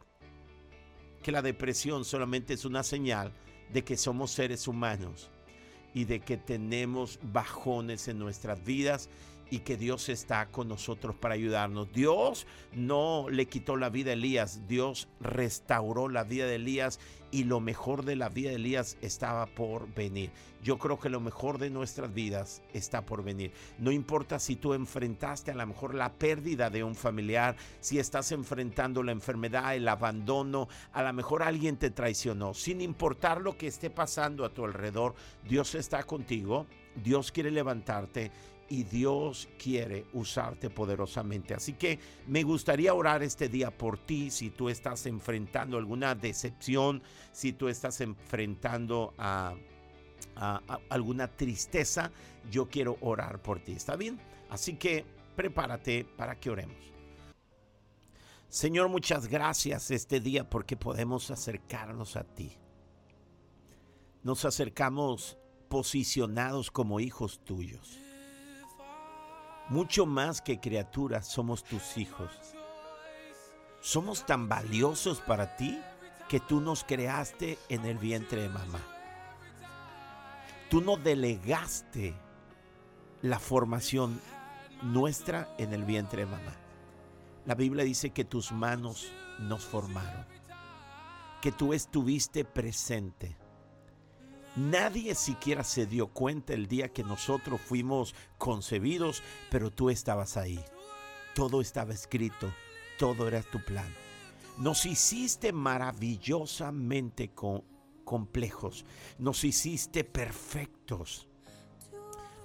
que 1.24 1.32
la 1.32 1.42
depresión 1.42 2.04
solamente 2.04 2.52
es 2.52 2.66
una 2.66 2.82
señal 2.82 3.32
de 3.72 3.82
que 3.82 3.96
somos 3.96 4.30
seres 4.30 4.68
humanos 4.68 5.30
y 5.94 6.04
de 6.04 6.20
que 6.20 6.36
tenemos 6.36 7.18
bajones 7.32 8.08
en 8.08 8.18
nuestras 8.18 8.62
vidas 8.62 9.08
y 9.50 9.60
que 9.60 9.76
Dios 9.76 10.08
está 10.08 10.46
con 10.46 10.68
nosotros 10.68 11.14
para 11.14 11.34
ayudarnos. 11.34 11.92
Dios 11.92 12.46
no 12.72 13.26
le 13.30 13.46
quitó 13.46 13.76
la 13.76 13.90
vida 13.90 14.10
a 14.10 14.14
Elías, 14.14 14.66
Dios 14.66 15.08
restauró 15.20 16.08
la 16.08 16.24
vida 16.24 16.46
de 16.46 16.56
Elías 16.56 16.98
y 17.30 17.42
lo 17.42 17.58
mejor 17.58 18.04
de 18.04 18.14
la 18.14 18.28
vida 18.28 18.50
de 18.50 18.56
Elías 18.56 18.96
estaba 19.00 19.46
por 19.46 19.92
venir. 19.92 20.30
Yo 20.62 20.78
creo 20.78 21.00
que 21.00 21.08
lo 21.08 21.18
mejor 21.20 21.58
de 21.58 21.68
nuestras 21.68 22.14
vidas 22.14 22.62
está 22.72 23.04
por 23.04 23.24
venir. 23.24 23.52
No 23.78 23.90
importa 23.90 24.38
si 24.38 24.54
tú 24.54 24.72
enfrentaste 24.72 25.50
a 25.50 25.54
lo 25.56 25.66
mejor 25.66 25.94
la 25.96 26.12
pérdida 26.12 26.70
de 26.70 26.84
un 26.84 26.94
familiar, 26.94 27.56
si 27.80 27.98
estás 27.98 28.30
enfrentando 28.30 29.02
la 29.02 29.10
enfermedad, 29.10 29.74
el 29.74 29.88
abandono, 29.88 30.68
a 30.92 31.02
lo 31.02 31.12
mejor 31.12 31.42
alguien 31.42 31.76
te 31.76 31.90
traicionó. 31.90 32.54
Sin 32.54 32.80
importar 32.80 33.40
lo 33.40 33.58
que 33.58 33.66
esté 33.66 33.90
pasando 33.90 34.44
a 34.44 34.54
tu 34.54 34.64
alrededor, 34.64 35.16
Dios 35.46 35.74
está 35.74 36.04
contigo. 36.04 36.66
Dios 37.02 37.32
quiere 37.32 37.50
levantarte 37.50 38.30
y 38.68 38.84
Dios 38.84 39.48
quiere 39.58 40.06
usarte 40.12 40.70
poderosamente. 40.70 41.54
Así 41.54 41.74
que 41.74 41.98
me 42.26 42.42
gustaría 42.42 42.94
orar 42.94 43.22
este 43.22 43.48
día 43.48 43.70
por 43.70 43.98
ti 43.98 44.30
si 44.30 44.50
tú 44.50 44.68
estás 44.68 45.06
enfrentando 45.06 45.76
alguna 45.76 46.14
decepción, 46.14 47.02
si 47.32 47.52
tú 47.52 47.68
estás 47.68 48.00
enfrentando 48.00 49.14
a, 49.18 49.54
alguna 50.88 51.28
tristeza, 51.28 52.10
yo 52.50 52.68
quiero 52.68 52.96
orar 53.00 53.40
por 53.40 53.60
ti. 53.60 53.72
¿Está 53.72 53.96
bien? 53.96 54.18
Así 54.50 54.74
que 54.74 55.04
prepárate 55.36 56.04
para 56.16 56.38
que 56.38 56.50
oremos. 56.50 56.92
Señor, 58.48 58.88
muchas 58.88 59.28
gracias 59.28 59.90
este 59.90 60.20
día 60.20 60.48
porque 60.48 60.76
podemos 60.76 61.30
acercarnos 61.30 62.16
a 62.16 62.24
ti. 62.24 62.56
Nos 64.22 64.44
acercamos 64.44 65.36
posicionados 65.68 66.70
como 66.70 67.00
hijos 67.00 67.40
tuyos 67.44 68.03
mucho 69.68 70.06
más 70.06 70.40
que 70.40 70.60
criaturas, 70.60 71.26
somos 71.26 71.64
tus 71.64 71.96
hijos. 71.96 72.30
Somos 73.80 74.24
tan 74.26 74.48
valiosos 74.48 75.20
para 75.20 75.56
ti 75.56 75.78
que 76.28 76.40
tú 76.40 76.60
nos 76.60 76.84
creaste 76.84 77.58
en 77.68 77.84
el 77.84 77.98
vientre 77.98 78.42
de 78.42 78.48
mamá. 78.48 78.80
Tú 80.70 80.80
no 80.80 80.96
delegaste 80.96 82.14
la 83.22 83.38
formación 83.38 84.20
nuestra 84.82 85.54
en 85.58 85.72
el 85.72 85.84
vientre 85.84 86.24
de 86.24 86.30
mamá. 86.30 86.54
La 87.46 87.54
Biblia 87.54 87.84
dice 87.84 88.10
que 88.10 88.24
tus 88.24 88.52
manos 88.52 89.12
nos 89.38 89.64
formaron, 89.64 90.26
que 91.40 91.52
tú 91.52 91.74
estuviste 91.74 92.44
presente 92.44 93.36
Nadie 94.56 95.16
siquiera 95.16 95.64
se 95.64 95.84
dio 95.86 96.06
cuenta 96.06 96.52
el 96.52 96.68
día 96.68 96.92
que 96.92 97.02
nosotros 97.02 97.60
fuimos 97.60 98.14
concebidos, 98.38 99.22
pero 99.50 99.72
tú 99.72 99.90
estabas 99.90 100.36
ahí. 100.36 100.60
Todo 101.34 101.60
estaba 101.60 101.92
escrito, 101.92 102.52
todo 102.96 103.26
era 103.26 103.42
tu 103.42 103.58
plan. 103.64 103.92
Nos 104.58 104.86
hiciste 104.86 105.52
maravillosamente 105.52 107.32
complejos, 108.04 108.84
nos 109.18 109.42
hiciste 109.42 110.04
perfectos. 110.04 111.26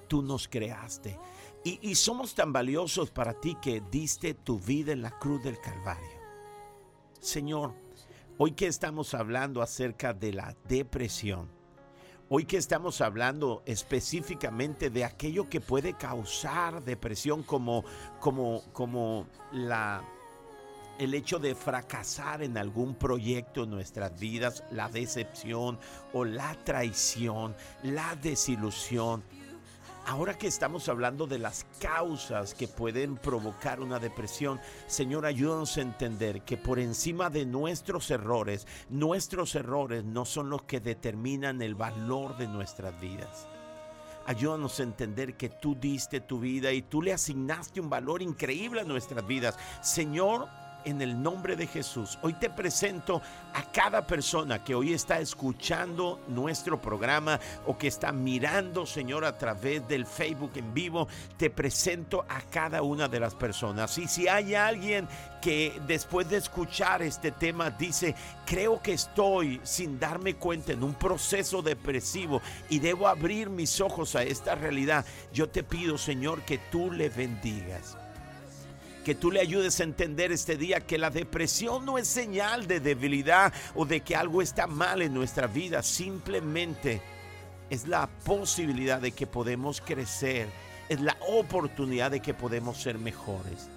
Tú 0.07 0.23
nos 0.23 0.47
creaste 0.47 1.19
y, 1.63 1.77
y 1.87 1.93
somos 1.93 2.33
tan 2.33 2.51
valiosos 2.51 3.11
para 3.11 3.39
ti 3.39 3.55
que 3.61 3.83
diste 3.91 4.33
tu 4.33 4.59
vida 4.59 4.93
en 4.93 5.03
la 5.03 5.11
cruz 5.19 5.43
del 5.43 5.59
Calvario. 5.59 6.19
Señor, 7.19 7.75
hoy 8.39 8.53
que 8.53 8.65
estamos 8.65 9.13
hablando 9.13 9.61
acerca 9.61 10.15
de 10.15 10.33
la 10.33 10.57
depresión, 10.67 11.58
Hoy 12.31 12.45
que 12.45 12.57
estamos 12.57 13.01
hablando 13.01 13.63
específicamente 13.65 14.91
de 14.91 15.03
aquello 15.03 15.49
que 15.49 15.59
puede 15.59 15.95
causar 15.95 16.83
depresión 16.83 17.41
como, 17.41 17.83
como, 18.19 18.61
como 18.71 19.25
la, 19.51 20.03
el 20.99 21.15
hecho 21.15 21.39
de 21.39 21.55
fracasar 21.55 22.43
en 22.43 22.55
algún 22.59 22.93
proyecto 22.93 23.63
en 23.63 23.71
nuestras 23.71 24.19
vidas, 24.19 24.63
la 24.69 24.89
decepción 24.89 25.79
o 26.13 26.23
la 26.23 26.53
traición, 26.63 27.55
la 27.81 28.15
desilusión, 28.15 29.23
Ahora 30.09 30.33
que 30.33 30.47
estamos 30.47 30.89
hablando 30.89 31.27
de 31.27 31.37
las 31.37 31.67
causas 31.79 32.55
que 32.55 32.67
pueden 32.67 33.15
provocar 33.15 33.79
una 33.79 33.99
depresión, 33.99 34.59
Señor, 34.87 35.23
ayúdanos 35.23 35.77
a 35.77 35.81
entender 35.81 36.41
que 36.41 36.57
por 36.57 36.79
encima 36.79 37.29
de 37.29 37.45
nuestros 37.45 38.09
errores, 38.09 38.65
nuestros 38.89 39.53
errores 39.53 40.03
no 40.03 40.25
son 40.25 40.49
los 40.49 40.63
que 40.63 40.79
determinan 40.79 41.61
el 41.61 41.75
valor 41.75 42.35
de 42.37 42.47
nuestras 42.47 42.99
vidas. 42.99 43.47
Ayúdanos 44.25 44.79
a 44.79 44.83
entender 44.83 45.37
que 45.37 45.49
tú 45.49 45.77
diste 45.79 46.21
tu 46.21 46.39
vida 46.39 46.71
y 46.71 46.81
tú 46.81 47.03
le 47.03 47.13
asignaste 47.13 47.79
un 47.79 47.91
valor 47.91 48.23
increíble 48.23 48.81
a 48.81 48.85
nuestras 48.85 49.27
vidas. 49.27 49.59
Señor, 49.83 50.47
en 50.85 51.01
el 51.01 51.21
nombre 51.21 51.55
de 51.55 51.67
Jesús. 51.67 52.17
Hoy 52.21 52.33
te 52.33 52.49
presento 52.49 53.21
a 53.53 53.63
cada 53.71 54.05
persona 54.05 54.63
que 54.63 54.75
hoy 54.75 54.93
está 54.93 55.19
escuchando 55.19 56.19
nuestro 56.27 56.81
programa 56.81 57.39
o 57.65 57.77
que 57.77 57.87
está 57.87 58.11
mirando, 58.11 58.85
Señor, 58.85 59.25
a 59.25 59.37
través 59.37 59.87
del 59.87 60.05
Facebook 60.05 60.51
en 60.55 60.73
vivo. 60.73 61.07
Te 61.37 61.49
presento 61.49 62.25
a 62.27 62.41
cada 62.41 62.81
una 62.81 63.07
de 63.07 63.19
las 63.19 63.35
personas. 63.35 63.97
Y 63.97 64.07
si 64.07 64.27
hay 64.27 64.55
alguien 64.55 65.07
que 65.41 65.79
después 65.87 66.29
de 66.29 66.37
escuchar 66.37 67.01
este 67.01 67.31
tema 67.31 67.69
dice, 67.69 68.15
creo 68.45 68.81
que 68.81 68.93
estoy 68.93 69.61
sin 69.63 69.99
darme 69.99 70.35
cuenta 70.35 70.73
en 70.73 70.83
un 70.83 70.93
proceso 70.93 71.61
depresivo 71.61 72.41
y 72.69 72.79
debo 72.79 73.07
abrir 73.07 73.49
mis 73.49 73.79
ojos 73.81 74.15
a 74.15 74.23
esta 74.23 74.55
realidad, 74.55 75.05
yo 75.33 75.49
te 75.49 75.63
pido, 75.63 75.97
Señor, 75.97 76.41
que 76.41 76.57
tú 76.57 76.91
le 76.91 77.09
bendigas 77.09 77.98
que 79.09 79.15
tú 79.15 79.31
le 79.31 79.39
ayudes 79.39 79.79
a 79.79 79.85
entender 79.85 80.31
este 80.31 80.55
día 80.55 80.81
que 80.81 80.99
la 80.99 81.09
depresión 81.09 81.83
no 81.83 81.97
es 81.97 82.07
señal 82.07 82.67
de 82.67 82.79
debilidad 82.79 83.51
o 83.73 83.83
de 83.83 84.01
que 84.01 84.15
algo 84.15 84.39
está 84.39 84.67
mal 84.67 85.01
en 85.01 85.15
nuestra 85.15 85.47
vida, 85.47 85.81
simplemente 85.81 87.01
es 87.71 87.87
la 87.87 88.05
posibilidad 88.23 89.01
de 89.01 89.11
que 89.11 89.25
podemos 89.25 89.81
crecer, 89.81 90.47
es 90.89 91.01
la 91.01 91.17
oportunidad 91.27 92.11
de 92.11 92.19
que 92.19 92.35
podemos 92.35 92.77
ser 92.77 92.99
mejores. 92.99 93.67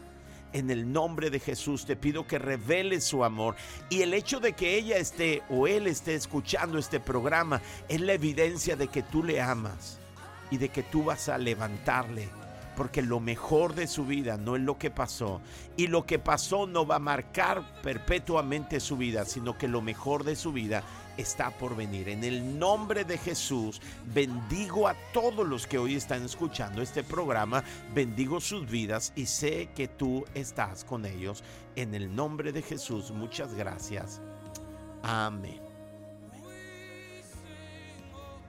En 0.53 0.69
el 0.69 0.93
nombre 0.93 1.31
de 1.31 1.41
Jesús 1.41 1.87
te 1.87 1.97
pido 1.97 2.27
que 2.27 2.39
reveles 2.39 3.03
su 3.03 3.25
amor. 3.25 3.57
Y 3.89 4.03
el 4.03 4.13
hecho 4.13 4.39
de 4.39 4.53
que 4.53 4.77
ella 4.77 4.99
esté 4.99 5.43
o 5.49 5.67
él 5.67 5.87
esté 5.87 6.15
escuchando 6.15 6.77
este 6.77 7.01
programa 7.01 7.63
es 7.89 8.03
la 8.03 8.13
evidencia 8.13 8.77
de 8.77 8.89
que 8.89 9.03
tú 9.03 9.25
le 9.25 9.41
amas 9.41 9.99
y 10.51 10.59
de 10.59 10.69
que 10.69 10.83
tú 10.83 11.05
vas 11.05 11.31
a 11.31 11.39
levantarle 11.39 12.29
porque 12.77 13.03
lo 13.03 13.21
mejor 13.21 13.75
de 13.75 13.87
su 13.87 14.05
vida 14.05 14.37
no 14.37 14.57
es 14.57 14.63
lo 14.63 14.79
que 14.79 14.91
pasó 14.91 15.41
y 15.77 15.87
lo 15.87 16.07
que 16.07 16.19
pasó 16.19 16.67
no 16.67 16.87
va 16.87 16.97
a 16.97 17.01
marcar 17.01 17.83
perpetuamente 17.83 18.81
su 18.81 18.97
vida, 18.97 19.25
sino 19.25 19.57
que 19.57 19.69
lo 19.69 19.83
mejor 19.83 20.25
de 20.25 20.37
su 20.37 20.53
vida 20.53 20.83
está 21.17 21.51
por 21.51 21.77
venir. 21.77 22.09
En 22.09 22.25
el 22.25 22.59
nombre 22.59 23.05
de 23.05 23.19
Jesús, 23.19 23.81
bendigo 24.15 24.89
a 24.89 24.97
todos 25.13 25.47
los 25.47 25.67
que 25.67 25.79
hoy 25.79 25.95
están 25.97 26.25
escuchando 26.25 26.83
este 26.83 27.03
programa, 27.03 27.63
bendigo 27.95 28.41
sus 28.41 28.69
vidas 28.69 29.13
y 29.17 29.27
sé 29.27 29.71
que 29.75 29.89
tú 29.89 30.25
estás 30.35 30.85
con 30.85 31.07
ellos. 31.07 31.43
En 31.77 31.95
el 31.95 32.15
nombre 32.15 32.53
de 32.53 32.63
Jesús, 32.63 33.11
muchas 33.11 33.55
gracias. 33.55 34.21
Amén. 35.03 35.72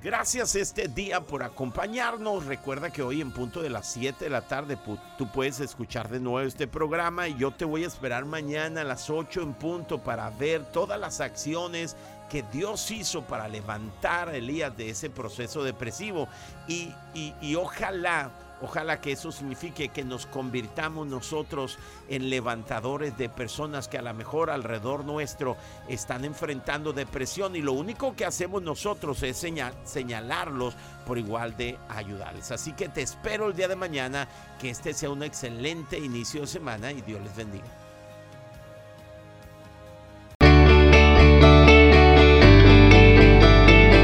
Gracias 0.04 0.56
este 0.56 0.90
día 0.90 1.22
por 1.22 1.44
acompañarnos. 1.44 2.46
Recuerda 2.46 2.92
que 2.92 3.02
hoy 3.02 3.22
en 3.22 3.32
punto 3.32 3.62
de 3.62 3.70
las 3.70 3.90
7 3.94 4.26
de 4.26 4.30
la 4.30 4.42
tarde 4.42 4.78
tú 5.18 5.32
puedes 5.32 5.62
escuchar 5.62 6.10
de 6.10 6.20
nuevo 6.20 6.42
este 6.46 6.68
programa 6.68 7.30
y 7.30 7.38
yo 7.38 7.52
te 7.52 7.64
voy 7.64 7.86
a 7.86 7.88
esperar 7.88 8.26
mañana 8.26 8.82
a 8.82 8.84
las 8.84 9.10
8 9.10 9.42
en 9.42 9.54
punto 9.54 10.04
para 10.04 10.30
ver 10.32 10.66
todas 10.74 11.00
las 11.00 11.22
acciones 11.22 11.96
que 12.30 12.44
Dios 12.52 12.92
hizo 12.92 13.22
para 13.22 13.48
levantar 13.48 14.28
a 14.28 14.36
Elías 14.36 14.76
de 14.76 14.90
ese 14.90 15.10
proceso 15.10 15.64
depresivo. 15.64 16.28
Y, 16.68 16.94
y, 17.14 17.56
ojalá, 17.56 18.30
ojalá 18.64 19.02
que 19.02 19.12
eso 19.12 19.32
signifique 19.32 19.90
que 19.90 20.04
nos 20.04 20.26
convirtamos 20.26 21.06
nosotros 21.06 21.78
en 22.08 22.30
levantadores 22.30 23.18
de 23.18 23.30
personas 23.30 23.88
que 23.88 23.98
a 23.98 24.02
lo 24.02 24.14
mejor 24.14 24.50
alrededor 24.50 25.04
nuestro 25.04 25.58
están 25.88 26.26
enfrentando 26.26 26.94
depresión 26.94 27.56
y 27.56 27.62
lo 27.62 27.74
único 27.74 28.16
que 28.16 28.26
hacemos 28.26 28.64
nosotros 28.64 29.22
es 29.22 29.46
señalarlos 29.84 30.76
por 31.06 31.18
igual 31.18 31.56
de 31.58 31.78
ayudarles. 31.90 32.52
Así 32.52 32.72
que 32.74 32.90
te 32.90 33.02
espero 33.02 33.48
el 33.48 33.56
día 33.56 33.68
de 33.68 33.76
mañana, 33.76 34.28
que 34.60 34.70
este 34.70 34.94
sea 34.94 35.10
un 35.10 35.24
excelente 35.24 36.00
inicio 36.00 36.42
de 36.42 36.48
semana 36.48 36.92
y 36.92 37.02
Dios 37.02 37.22
les 37.22 37.36
bendiga. 37.36 37.66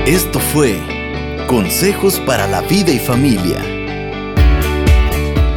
Esto 0.06 0.40
fue 0.40 0.80
Consejos 1.48 2.20
para 2.20 2.48
la 2.48 2.62
Vida 2.62 2.92
y 2.92 3.00
Familia. 3.00 3.79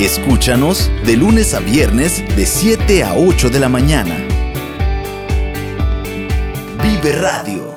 Escúchanos 0.02 0.90
de 1.06 1.16
lunes 1.16 1.54
a 1.54 1.60
viernes 1.60 2.24
de 2.34 2.44
7 2.44 3.04
a 3.04 3.14
8 3.14 3.50
de 3.50 3.60
la 3.60 3.68
mañana. 3.68 4.16
Vive 6.82 7.12
Radio 7.12 7.71